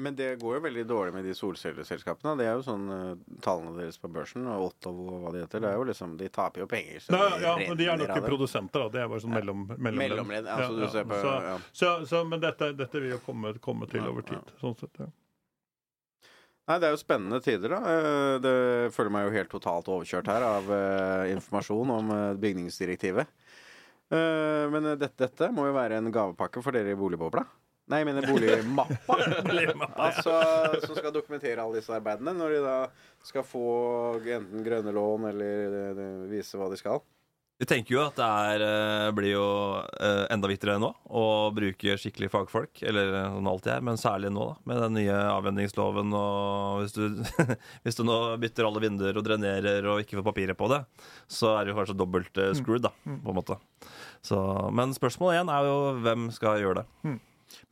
[0.00, 2.32] Men det går jo veldig dårlig med de solcelleselskapene.
[2.40, 3.08] Det er jo sånn eh,
[3.44, 5.60] tallene deres på børsen, og Ottovo og hva de heter.
[5.60, 7.02] Det er jo liksom, De taper jo penger.
[7.04, 8.88] så Nei, ja, men de er nok ikke produsenter, da.
[8.94, 10.14] Det er bare sånn mellom, mellomledd.
[10.16, 11.58] Mellomledd, altså du ser på- så, ja.
[11.82, 14.54] så, så, men dette, dette vil jo komme, komme til over tid.
[14.64, 15.10] Sånn sett, ja.
[16.70, 17.80] Nei, Det er jo spennende tider, da.
[17.92, 18.56] Eh, Det
[18.96, 23.28] føler meg jo helt totalt overkjørt her av eh, informasjon om bygningsdirektivet.
[24.12, 27.46] Men dette, dette må jo være en gavepakke for dere i boligbobla.
[27.90, 29.16] Nei, jeg mener boligmappa.
[30.06, 30.34] altså,
[30.84, 32.76] som skal dokumentere alle disse arbeidene, når de da
[33.26, 33.64] skal få
[34.22, 37.02] enten grønne lån eller de, de, vise hva de skal.
[37.60, 39.46] Vi tenker jo at det er, eh, blir jo
[39.78, 41.24] eh, enda viktigere nå å
[41.54, 45.18] bruke skikkelig fagfolk, eller eh, sånn alltid er, men særlig nå, da, med den nye
[45.34, 46.14] avvenningsloven.
[46.18, 47.20] Og hvis du,
[47.84, 50.80] hvis du nå bytter alle vinduer og drenerer og ikke får papiret på det,
[51.30, 53.58] så er det jo kanskje dobbelt eh, screwed, da, på en måte.
[54.26, 54.40] Så,
[54.74, 57.20] men spørsmålet igjen er jo hvem skal gjøre det.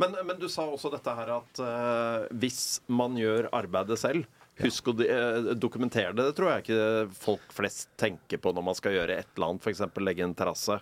[0.03, 4.28] Men, men du sa også dette her at uh, hvis man gjør arbeidet selv
[4.61, 6.26] Husk å eh, dokumentere det.
[6.28, 9.64] Det tror jeg ikke folk flest tenker på når man skal gjøre et eller annet,
[9.64, 9.81] f.eks.
[10.05, 10.76] legge en terrasse.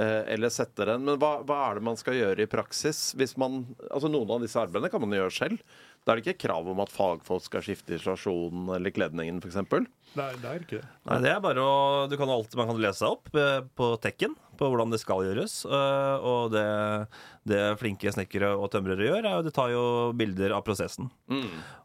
[0.00, 1.04] eh, Eller sette den.
[1.04, 3.10] Men hva, hva er det man skal gjøre i praksis?
[3.18, 5.60] Hvis man, altså Noen av disse arbeidene kan man gjøre selv.
[6.04, 9.60] Da er det ikke krav om at fagfolk skal skifte isolasjonen eller kledningen, f.eks.
[10.14, 10.88] Nei, det er ikke det.
[11.10, 11.76] Nei, det er bare å,
[12.08, 13.28] du kan alltid, Man kan lese seg opp
[13.76, 15.64] på tekken på hvordan det skal gjøres.
[15.66, 16.64] eh, Og det,
[17.46, 19.84] det flinke snekkere og tømrere gjør, er jo de tar jo
[20.16, 21.10] bilder av prosessen.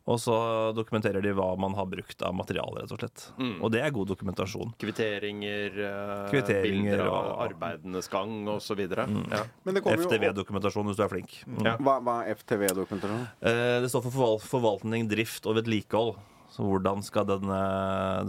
[0.09, 0.36] Og så
[0.74, 3.26] dokumenterer de hva man har brukt av materiale, rett og slett.
[3.61, 4.72] Og det er god dokumentasjon.
[4.82, 8.80] Kvitteringer, eh, Kvitteringer bilder av og- arbeidenes gang osv.
[8.89, 9.43] Ja.
[9.65, 11.38] Men det kommer jo opp- FTV-dokumentasjon hvis du er flink.
[11.63, 11.78] Ja.
[11.78, 13.28] Hva, hva er FTV-dokumentasjon?
[13.41, 16.15] Eh, Det står for forval forvaltning, drift og vedlikehold.
[16.50, 17.60] Så hvordan skal denne,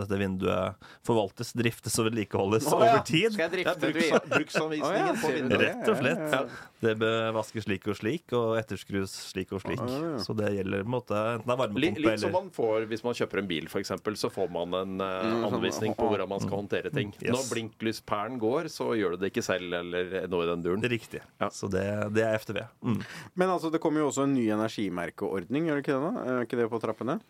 [0.01, 2.95] dette vinduet forvaltes, driftes og vedlikeholdes oh, ja.
[2.95, 3.31] over tid?
[3.33, 5.63] Skal jeg drifte ja, bruks, bruksanvisningen oh, ja, på vinduet.
[5.65, 6.27] Rett og slett.
[6.27, 6.67] Ja, ja.
[6.81, 9.81] Det bør vaskes slik og slik, og etterskrus slik og slik.
[10.25, 12.87] Så det gjelder på en måte enten det er Litt, varmepumpe litt som man får
[12.91, 13.93] hvis man kjøper en bil, f.eks.
[14.21, 17.13] Så får man en sånn, anvisning på hvordan man skal håndtere ting.
[17.21, 17.35] Yes.
[17.37, 20.85] Når blinklyspæren går, så gjør du det ikke selv, eller noe i den duren.
[20.85, 21.21] Det er riktig.
[21.43, 21.51] Ja.
[21.53, 21.85] Så det,
[22.17, 22.63] det er FTV.
[22.81, 23.03] Mm.
[23.35, 26.01] Men altså, det kommer jo også en ny energimerkeordning, gjør det ikke det?
[26.09, 26.25] da?
[26.25, 27.21] Er ikke det på trappene?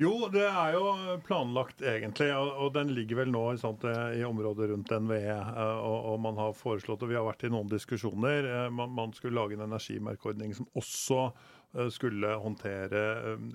[0.00, 0.86] Jo, det er jo
[1.26, 5.20] planlagt egentlig, og, og den ligger vel nå sant, eh, i området rundt NVE.
[5.36, 8.90] eh, Og, og man har foreslått, og vi har vært i noen diskusjoner, eh, man,
[8.96, 11.32] man skulle lage en energimerkeordning som også
[11.88, 12.98] skulle håndtere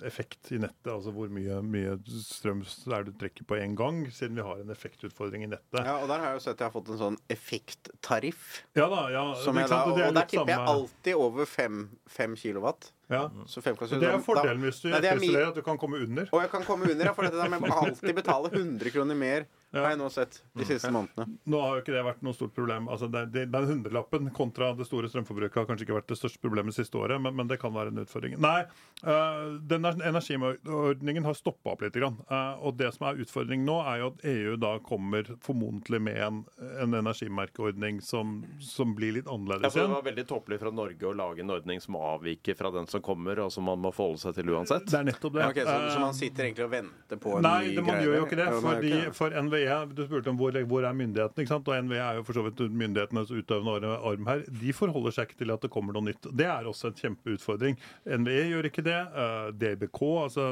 [0.02, 2.64] effekt i nettet, altså hvor mye, mye strøm
[2.96, 5.78] er du trekker på én gang, siden vi har en effektutfordring i nettet.
[5.86, 8.64] Ja, og der har jeg jo sett jeg har fått en sånn effekttariff.
[8.74, 9.22] Ja da, ja.
[9.38, 12.90] Da, og er der tipper jeg alltid over fem, fem kilowatt.
[13.10, 13.22] Ja.
[13.46, 15.96] Så fem Det er da- fordelen hvis du Nei, det er at du kan komme
[16.02, 16.28] under.
[16.32, 19.46] Og jeg kan komme under, ja, for dette der med alltid betale 100 kroner mer
[19.76, 21.36] har jeg nå sett de siste månedene.
[21.44, 22.88] Nå har jo ikke det vært noe stort problem.
[22.88, 26.40] Altså det, det, Den hundrelappen kontra det store strømforbruket har kanskje ikke vært det største
[26.40, 28.38] problemet det siste året, men, men det kan være en utfordring.
[28.40, 28.62] Nei,
[29.04, 31.96] øh, den energiordningen har stoppa opp litt.
[31.98, 32.18] Grann.
[32.30, 36.20] Uh, og det som er utfordringen nå, er jo at EU da kommer formodentlig med
[36.22, 36.40] en,
[36.84, 39.88] en energimerkeordning som, som blir litt annerledes igjen.
[39.88, 42.86] Ja, det var veldig tåpelig fra Norge å lage en ordning som avviker fra den
[42.88, 44.86] som kommer, og som man må forholde seg til uansett.
[44.88, 45.48] Det er nettopp det.
[45.48, 47.94] Ok, så, så Eh, man sitter egentlig og venter på en Nei, ny det, man
[47.94, 48.04] greie?
[48.06, 48.46] gjør jo ikke det.
[48.54, 49.14] Man Fordi, ikke det.
[49.18, 49.57] for NVE,
[49.94, 51.42] Du spurte om hvor, hvor er myndighetene.
[51.44, 51.68] ikke sant?
[51.68, 54.44] Og NVE er jo for så vidt myndighetenes utøvende arm her.
[54.60, 56.28] De forholder seg ikke til at det kommer noe nytt.
[56.36, 57.78] Det er også en kjempeutfordring.
[58.06, 58.98] NVE gjør ikke det.
[58.98, 60.44] eh, DBK, altså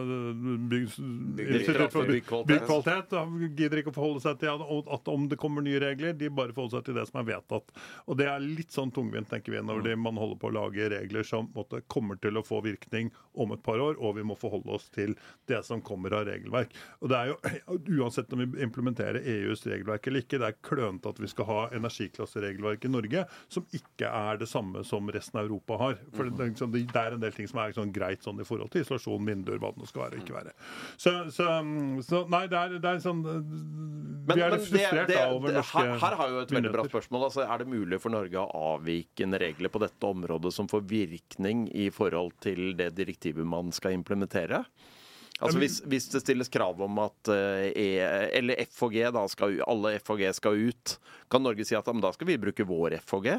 [0.56, 3.14] Institutt for Byggkvalitet.
[3.56, 4.64] gidder ikke å forholde seg til at,
[4.96, 6.12] at om det kommer nye regler.
[6.16, 7.70] De bare forholder seg til det som er vedtatt.
[8.06, 10.88] Og det er litt sånn tungvint, tenker vi, når de- man holder på å lage
[10.92, 14.36] regler som måtte, kommer til å få virkning om et par år, og vi må
[14.38, 15.14] forholde oss til
[15.48, 16.68] det som kommer av regelverk.
[17.02, 17.36] Og det er jo,
[17.96, 21.58] Uansett om vi implementerer EUs regelverk eller ikke, det er klønete at vi skal ha
[21.76, 25.98] energiklasseregelverk i Norge som ikke er det samme som resten av Europa har.
[26.14, 28.44] For det, er liksom- det er en del ting som er sånn greit sånn i
[28.44, 30.52] forhold til isolasjon, vinduer, hva det nå skal være og ikke være.
[30.96, 31.46] Så, så,
[32.02, 33.22] så nei, det er, det er sånn
[34.26, 37.28] Vi er litt frustrert da over norske her, her har jo et veldig bra spørsmål.
[37.28, 40.82] Altså, er det mulig for Norge å avvike en regler på dette området som får
[40.88, 44.64] virkning i forhold til det direktivet man skal implementere?
[45.36, 47.86] Altså hvis, hvis det stilles krav om at eh, e,
[48.38, 50.96] eller FHG da skal, alle FHG skal ut,
[51.32, 53.34] kan Norge si at da skal vi bruke vår FHG?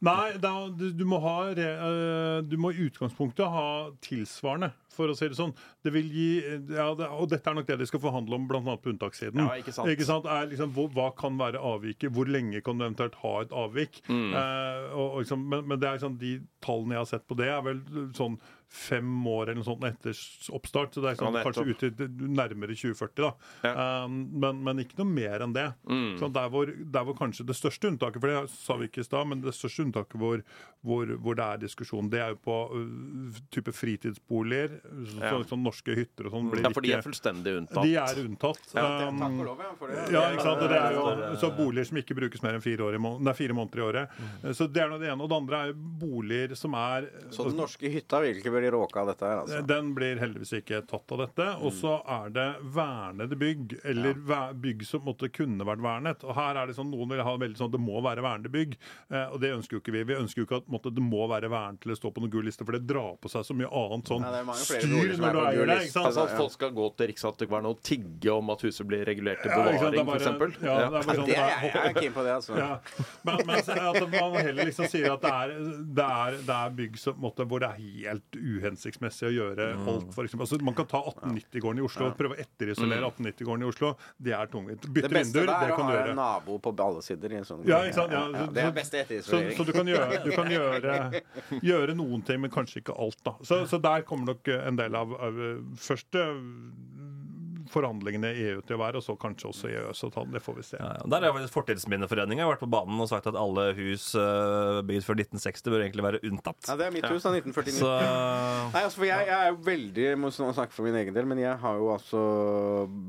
[0.00, 3.64] Nei, da, du, du, må ha, eh, du må i utgangspunktet ha
[4.00, 5.52] tilsvarende, for å si det sånn.
[5.84, 6.28] Det vil gi,
[6.72, 8.78] ja, det, og dette er nok det de skal forhandle om, bl.a.
[8.80, 9.42] på unntakssiden.
[9.44, 9.74] Ja, ikke
[10.08, 10.24] sant.
[10.24, 12.14] Er liksom, hvor, hva kan være avviket?
[12.16, 14.00] Hvor lenge kan du eventuelt ha et avvik?
[14.08, 14.32] Mm.
[14.40, 16.32] Eh, og, og liksom, men, men det er liksom, de
[16.64, 17.84] tallene jeg har sett på det, er vel
[18.16, 18.40] sånn
[18.70, 20.14] fem år eller noe sånt etter
[20.54, 20.94] oppstart.
[20.94, 23.30] Så det er sånn, Ja, kanskje ute nærmere 2040, da.
[23.66, 24.04] Ja.
[24.06, 25.66] Um, men, men ikke noe mer enn det.
[26.20, 29.08] Så der, hvor, der hvor kanskje det største unntaket, for det sa vi ikke i
[29.08, 30.44] stad, men det største unntaket hvor,
[30.86, 34.78] hvor, hvor det er diskusjon, det er jo på uh, type fritidsboliger.
[35.10, 35.32] Så, Ja.
[35.50, 37.82] sånn norske hytter og sånn blir Ja, for de er fullstendig unntatt.
[37.84, 38.62] De er unntatt.
[38.74, 40.12] Ja, det- Um, takk og lov, ja, for det.
[40.12, 40.60] ja, ikke sant?
[40.60, 43.32] Det er jo så boliger som ikke brukes mer enn fire, år i må nei,
[43.34, 44.08] fire måneder i året.
[44.54, 45.20] Så det er nå det ene.
[45.24, 49.02] Og det andre er boliger som er Så den norske hytta vil ikke bli råka
[49.02, 49.60] av dette her, altså?
[49.66, 51.46] den blir heldigvis ikke tatt av dette.
[51.64, 54.20] Og så er det vernede bygg, eller
[54.60, 56.24] bygg som måtte kunne vært vernet.
[56.26, 58.76] Og her er det sånn, Noen vil ha veldig sånn det må være vernede bygg,
[59.12, 60.04] eh, og det ønsker jo ikke vi.
[60.10, 62.46] Vi ønsker jo ikke at måtte, det må være vernet eller stå på noen gul
[62.46, 64.26] liste, for det drar på seg så mye annet sånn
[64.60, 65.78] styr når du eier det.
[65.88, 66.04] ikke?
[66.04, 69.54] Altså at folk skal gå til Riksantikvaren og tigge om at huset blir regulert til
[69.54, 70.60] bevaring, f.eks.?
[70.60, 72.58] Ja, det er bare sånn, Det er jeg, jeg er keen på det, altså.
[72.60, 72.70] Ja.
[73.26, 75.54] Men, men at man heller liksom sier at det er,
[76.00, 79.88] det er, det er bygg som, måtte, hvor det er helt uhensiktsmessig å gjøre Mm.
[79.88, 80.14] alt.
[80.14, 80.44] For eksempel.
[80.46, 83.90] altså, man kan ta 1890-gården i Oslo og prøve å etterisolere 1890-gården i Oslo.
[84.18, 84.84] Det er tungvint.
[84.88, 84.94] Mm.
[84.94, 87.32] Det det beste vinduer, der det er å ha en nabo på alle sider.
[87.32, 88.12] I en sånn, Ja, ikke sant?
[88.12, 89.56] Ja, Ja, det er beste etterisolering.
[89.56, 91.22] så du kan, gjøre, du kan gjøre,
[91.62, 93.18] gjøre noen ting, men kanskje ikke alt.
[93.24, 93.34] da.
[93.42, 96.24] Så, så der kommer nok en del av, av eh, første
[97.70, 100.34] forhandlingene i EU til å være, og så kanskje også i EØS-avtalen.
[100.34, 100.78] Det får vi se.
[100.80, 101.08] Ja, ja.
[101.14, 105.20] Der er faktisk Fortidsminneforeningen vært på banen og sagt at alle hus uh, bygd før
[105.22, 106.60] 1960 bør egentlig være unntatt.
[106.68, 107.34] Ja, det er mitt hus, da.
[107.38, 107.78] 1949.
[107.78, 107.92] Så
[108.74, 111.42] Nei, altså, for jeg, jeg er jo veldig må snakke for min egen del, men
[111.42, 112.24] jeg har jo altså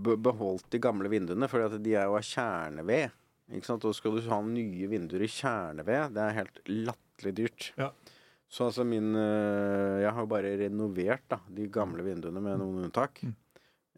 [0.01, 3.17] beholdt de gamle vinduene, fordi at de er jo av kjerneved.
[3.57, 3.85] Ikke sant?
[3.87, 7.71] Og skal du ha nye vinduer i kjerneved, det er helt latterlig dyrt.
[7.79, 7.91] Ja.
[8.51, 12.85] Så altså min øh, Jeg har jo bare renovert da, de gamle vinduene med noen
[12.87, 13.23] unntak.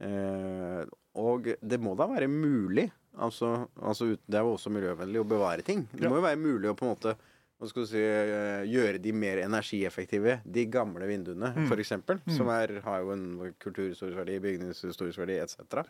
[0.02, 0.86] Eh,
[1.16, 2.88] og det må da være mulig,
[3.22, 5.88] altså, altså Det er jo også miljøvennlig å bevare ting.
[5.94, 6.10] Det Ja.
[6.10, 7.16] må jo være mulig å på en måte
[7.60, 10.42] hva skal du si, eh, gjøre de mer energieffektive.
[10.44, 15.86] De gamle vinduene, for eksempel, som er, har jo en kulturhistorisk verdi, bygningshistorisk verdi etc.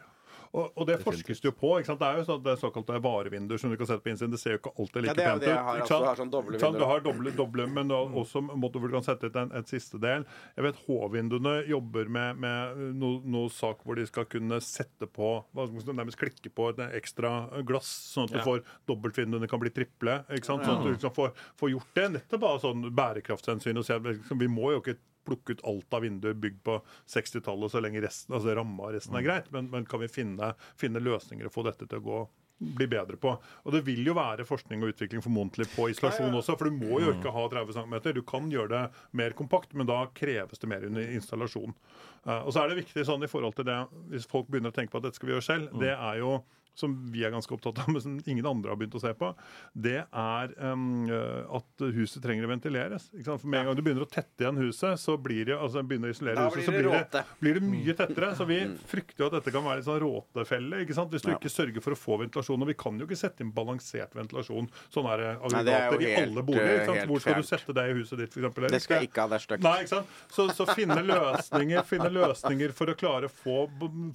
[0.53, 1.69] Og, og det forskes det jo på.
[1.79, 1.99] ikke sant?
[1.99, 4.29] Det er jo sånn det er såkalte varevinduer som du kan sette på innsiden.
[4.35, 5.63] Det ser jo ikke alltid like Ja, det er pent det jeg ut.
[5.65, 6.59] har, altså, har sånn doble?
[6.59, 9.49] Du har doble, doble men du har også måte hvor du kan sette ut en,
[9.57, 10.27] et siste del.
[10.55, 15.31] Jeg vet H-vinduene jobber med, med noe, no sak hvor de skal kunne sette på
[15.53, 17.33] hva skal man Nærmest klikke på et ekstra
[17.65, 18.45] glass, sånn at du Ja.
[18.45, 20.19] får dobbeltvinduene kan bli triple.
[20.29, 20.63] ikke sant?
[20.69, 22.07] Sånn at du liksom får, får gjort det.
[22.19, 23.77] Nettopp av sånn bærekraftshensyn.
[23.77, 26.77] og se liksom, Vi må jo ikke plukke ut alt av vinduer bygd på
[27.15, 31.03] 60-tallet så lenge resten, altså ramma resten er greit, men, men kan vi finne, finne
[31.03, 32.23] løsninger og få dette til å gå
[32.63, 33.33] bli bedre på.
[33.63, 37.01] Og det vil jo være forskning og utvikling formodentlig på isolasjon også, for du må
[37.03, 37.95] jo ikke ha 30 cm.
[38.15, 38.83] Du kan gjøre det
[39.19, 41.75] mer kompakt, men da kreves det mer under installasjon.
[42.23, 43.79] Uh, og så er det viktig sånn i forhold til det,
[44.13, 46.37] hvis folk begynner å tenke på at dette skal vi gjøre selv, det er jo
[46.75, 49.31] som vi er ganske opptatt av, men som ingen andre har begynt å se på,
[49.73, 53.09] det er eh, at huset trenger å ventileres.
[53.23, 56.11] For Med en gang du begynner å tette igjen huset, så blir det, altså begynner
[56.11, 58.31] å isolere Da huset, så blir det, blir det mye tettere.
[58.37, 58.59] Så vi
[58.89, 60.83] frykter jo at dette kan være en sånn råtefelle.
[60.83, 61.37] Hvis du Ja.
[61.37, 62.61] ikke sørger for å få ventilasjon.
[62.63, 66.43] Og vi kan jo ikke sette inn balansert ventilasjon, sånn er jo aggregater i alle
[66.45, 66.85] boliger.
[66.85, 67.07] sant?
[67.09, 68.69] Hvor skal du sette det i huset ditt, eksempel?
[68.73, 69.63] Det skal ikke ha, det er stygt.
[69.67, 70.07] Nei, ikke sant?
[70.33, 73.57] Så, så finne, løsninger, finne løsninger for å klare å få,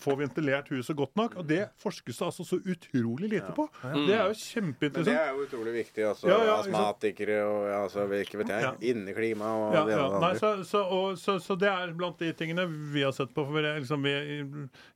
[0.03, 1.39] få ventilert huset godt nok.
[1.43, 3.69] Og det forskes det altså så utrolig lite på.
[3.83, 6.05] Det er jo Men det er jo utrolig viktig.
[6.09, 6.57] Altså, Ja, ja.
[6.59, 8.73] Astmatikere og ja, altså, hvilke vet jeg, Ja.
[8.81, 10.07] inneklima og Ja, det ene ja.
[10.07, 10.39] og det Nei, andre.
[10.41, 13.45] så, så, og, så, så det er blant de tingene vi har sett på.
[13.45, 14.15] For vi, liksom, vi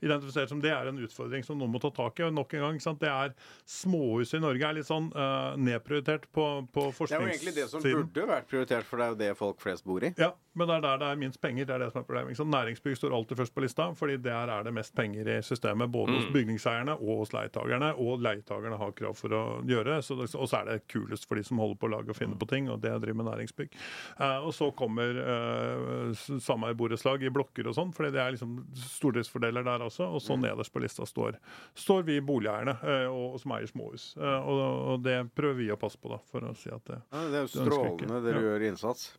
[0.02, 2.26] identifiserer som det er en utfordring som noen må ta tak i.
[2.26, 3.00] Og nok en gang, ikke sant?
[3.02, 3.34] det er
[3.68, 7.68] småhus i Norge er litt sånn uh, nedprioritert på, på Det er jo egentlig det
[7.70, 10.12] som burde vært prioritert, for det er jo det folk flest bor i.
[10.18, 11.66] Ja, men det er der det er minst penger.
[11.68, 12.40] Det er det som er problemet.
[12.52, 15.90] Næringsbygg står alltid først på lista, fordi der er det mest penger i systemet.
[15.92, 17.92] Både hos bygningseierne og hos leietagerne.
[18.02, 20.28] Og leietagerne har krav for å gjøre så det.
[20.36, 22.48] Og så er det kulest for de som holder på å lage og finne på
[22.50, 23.78] ting, og det driver med næringsbygg.
[24.20, 28.58] Uh, og så kommer uh, sameieborettslag i blokker og sånn, fordi det er liksom
[28.98, 30.10] stordriftsfordeler der også.
[30.12, 31.40] Og så nederst på lista står,
[31.78, 34.12] står vi boligeierne, uh, og, som eier småhus.
[34.22, 37.26] Og, og det prøver vi å passe på, da, for å si at det Ja,
[37.32, 38.46] det er jo strålende dere Ja.
[38.52, 39.12] gjør innsats.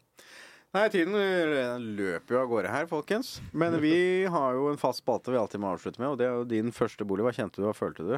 [0.74, 1.14] Nei, tiden
[1.94, 3.36] løper jo av gårde her, folkens.
[3.54, 6.38] Men vi har jo en fast spalte vi alltid må avslutte med, og det er
[6.40, 7.22] jo din første bolig.
[7.28, 8.16] Hva kjente du, hva følte du?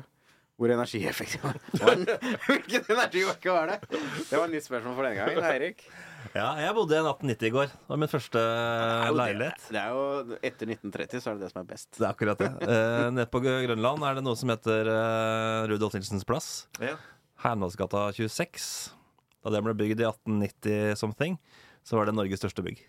[0.56, 1.58] Hvor energieffektiv var?
[2.48, 3.80] Hvilken energi var det?
[3.92, 5.50] Det var et nytt spørsmål for denne gangen.
[5.50, 5.84] Eirik?
[6.32, 7.74] Ja, jeg bodde i en 1890 i går.
[7.76, 8.44] Det var min første
[9.18, 9.68] leilighet.
[9.76, 11.90] Det er jo Etter 1930 så er det det som er best.
[11.98, 12.50] Det er akkurat det.
[12.64, 16.50] Eh, nede på Grønland er det noe som heter eh, Rudolf Nilsens plass.
[16.80, 16.96] Ja.
[17.44, 18.72] Hernåsgata 26.
[19.44, 21.36] Da den ble bygd i 1890 something,
[21.86, 22.82] så var det Norges største bygg.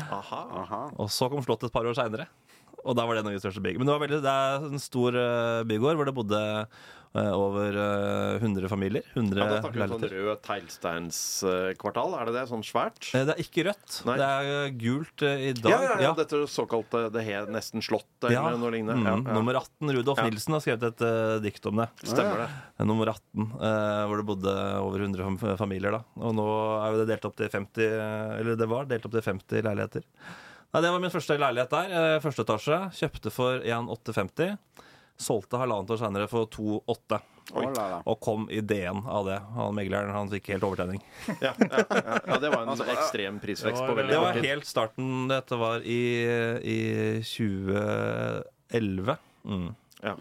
[0.00, 0.40] Aha.
[0.62, 0.80] Aha.
[1.02, 2.28] Og så kom Slottet et par år seinere.
[2.80, 3.76] Og da var det Norges største bygg.
[3.80, 6.42] Men det, var veldig, det er en stor eh, bygård hvor det bodde
[7.12, 9.02] over eh, 100 familier.
[9.16, 12.12] 100 Ja, da snakker om sånn rød teglsteinskvartal.
[12.20, 12.44] Er det det?
[12.50, 13.00] Sånn svært?
[13.14, 13.96] Eh, Det er ikke rødt.
[14.06, 14.14] Nei.
[14.20, 15.70] Det er eh, gult eh, i dag.
[15.72, 19.00] Ja, ja, ja, dette såkalte Det het nesten slott eller noe lignende.
[19.02, 19.26] Mm.
[19.26, 19.90] Nummer 18.
[19.96, 20.22] Rudolf.
[20.26, 21.88] Nilsen har skrevet et uh, dikt om det.
[22.04, 22.48] Stemmer det.
[22.78, 25.90] Eh, Nummer 18, uh, hvor det bodde over 100 familier.
[25.98, 26.46] da Og nå
[26.84, 29.66] er jo det delt opp til 50 eh, Eller det var delt opp til 50
[29.66, 30.06] leiligheter.
[30.70, 31.90] Nei, Det var min første leilighet der.
[31.90, 32.78] eh, Første etasje.
[32.94, 34.54] Kjøpte for 1,850.
[35.20, 37.18] Solgte halvannet år seinere for 2,8.
[37.50, 37.96] Å, la, la.
[38.08, 39.36] Og kom i DN av det.
[39.56, 41.00] Han megleren han fikk helt overtenning.
[41.42, 42.18] Ja, ja, ja.
[42.30, 45.10] ja, det var en ekstrem prisvekst på Det var- veldig Det var helt starten.
[45.32, 46.00] Dette var i,
[46.62, 46.78] i
[47.26, 49.16] 2011.
[49.44, 49.68] Mm.
[50.02, 50.14] Ja,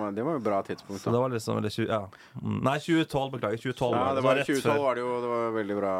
[0.00, 1.02] men det var jo bra tidspunkt.
[1.02, 1.12] Så Da.
[1.12, 2.08] det var liksom eller 20, ja.
[2.42, 2.62] Mm.
[2.64, 3.32] Nei, 2012.
[3.34, 3.58] Beklager.
[3.60, 4.80] 2012 Ja, var det var I rett 2012 før.
[4.84, 5.94] var det jo det var veldig bra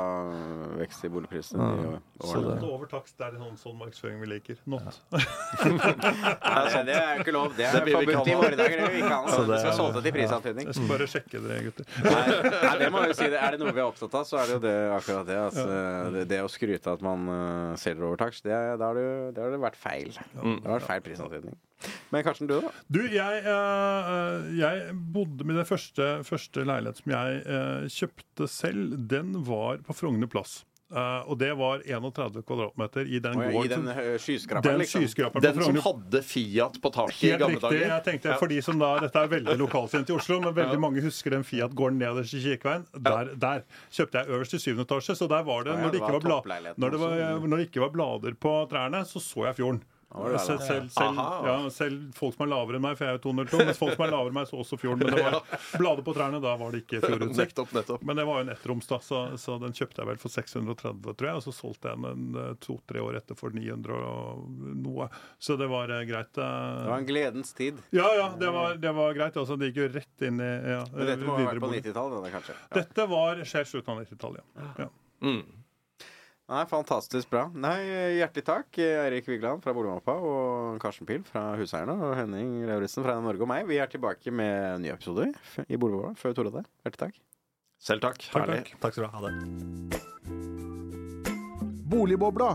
[0.81, 1.61] vekst i boligprisene.
[1.61, 1.99] i Ja.
[2.25, 4.57] Så det- over takst, det er sånn, sånn markedsføring vi liker.
[4.66, 5.01] Nåt.
[5.12, 5.21] Nei,
[6.89, 7.57] det er jo ikke lov.
[7.57, 8.41] Det er Det vi ikke forbudt i ha.
[8.41, 8.77] våre dager.
[8.81, 9.27] Det vil vi ikke ha.
[9.29, 10.66] Så Vi det- skal solgte til prisantydning.
[10.71, 11.85] Jeg skal bare sjekke dere, gutter.
[12.05, 12.27] Nei,
[12.64, 13.25] nei, det må jeg jo si.
[13.31, 15.39] Er det noe vi er opptatt av, så er det jo det, akkurat det.
[15.45, 15.66] Altså,
[16.16, 19.43] det, det å skryte at man uh, selger over takst, det, da har det, det
[19.45, 20.09] har det vært feil.
[20.11, 21.57] Det har vært feil prisantydning.
[22.11, 22.70] Men Karsten, du, da?
[22.93, 28.99] Du, jeg, eh, jeg bodde med den første, første leilighet som jeg eh, kjøpte selv.
[29.11, 30.61] Den var på Frogner plass.
[30.91, 33.53] Uh, og det var 31 kvadratmeter i den gården.
[33.55, 35.05] ja, I den uh, skyskraperen, Den liksom?
[35.05, 37.62] skyskraperen Den som hadde Fiat på taket i gamle riktig.
[37.62, 37.85] dager.
[37.93, 38.39] Jeg tenkte, Ja.
[38.41, 41.47] for de som da, Dette er veldig lokalkjent i Oslo, men veldig mange husker den
[41.47, 42.89] Fiat-gården nederst i Kirkeveien.
[43.07, 43.62] Der, der
[43.95, 46.03] kjøpte jeg øverst i syvende etasje, så der var det Ja, ja, når det det
[46.03, 49.61] var var, når det var, når det ikke var blader på trærne, så så jeg
[49.62, 49.83] fjorden.
[50.11, 53.22] Selv, selv, selv, ja, selv folk som er lavere enn meg, for jeg er jo
[53.28, 55.04] 202, mens folk som er lavere enn meg, så også fjorden.
[55.06, 56.98] Men det var blader på trærne, da var det ikke
[57.70, 58.02] nettopp.
[58.08, 61.14] Men det var jo en ettroms, da, så, så den kjøpte jeg vel for 630,
[61.14, 61.38] tror jeg.
[61.38, 64.50] Og så solgte jeg den en, eh, to-tre år etter for 900 og
[64.82, 65.06] noe.
[65.38, 66.34] Så det var eh, greit.
[66.42, 66.58] eh.
[66.80, 67.78] Det var en gledens tid.
[67.94, 69.38] Ja, ja, det var, det var greit.
[69.38, 72.30] Altså, det gikk jo rett inn i ja, Men dette må ha vært på 90-tallet,
[72.34, 72.58] kanskje?
[72.66, 72.74] Ja.
[72.82, 74.70] Dette var skjer slutten av 90-tallet, ja.
[74.84, 74.90] ja.
[75.22, 75.59] Mm.
[76.51, 77.44] Nei, Fantastisk bra.
[77.55, 77.78] Nei,
[78.18, 83.14] Hjertelig takk, Eirik Vigeland fra Boligmappa og Karsten Pil fra Huseierne og Henning Lauritzen fra
[83.22, 83.68] Norge og meg.
[83.70, 86.64] Vi er tilbake med nye episoder episode i Boligmappa før Tore det.
[86.82, 87.20] Hjertelig takk.
[87.80, 88.18] Selv takk.
[88.26, 88.64] Takk, Herlig.
[88.66, 88.80] takk.
[88.82, 89.14] Takk skal du ha.
[89.14, 89.34] Ha det.
[91.90, 92.51] Boligbobla,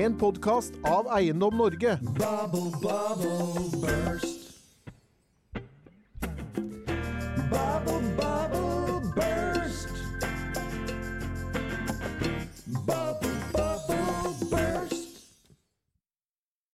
[0.00, 1.98] en podkast av Eiendom Norge.
[2.16, 4.40] Bubble, bubble, burst.
[7.52, 8.00] Bubble,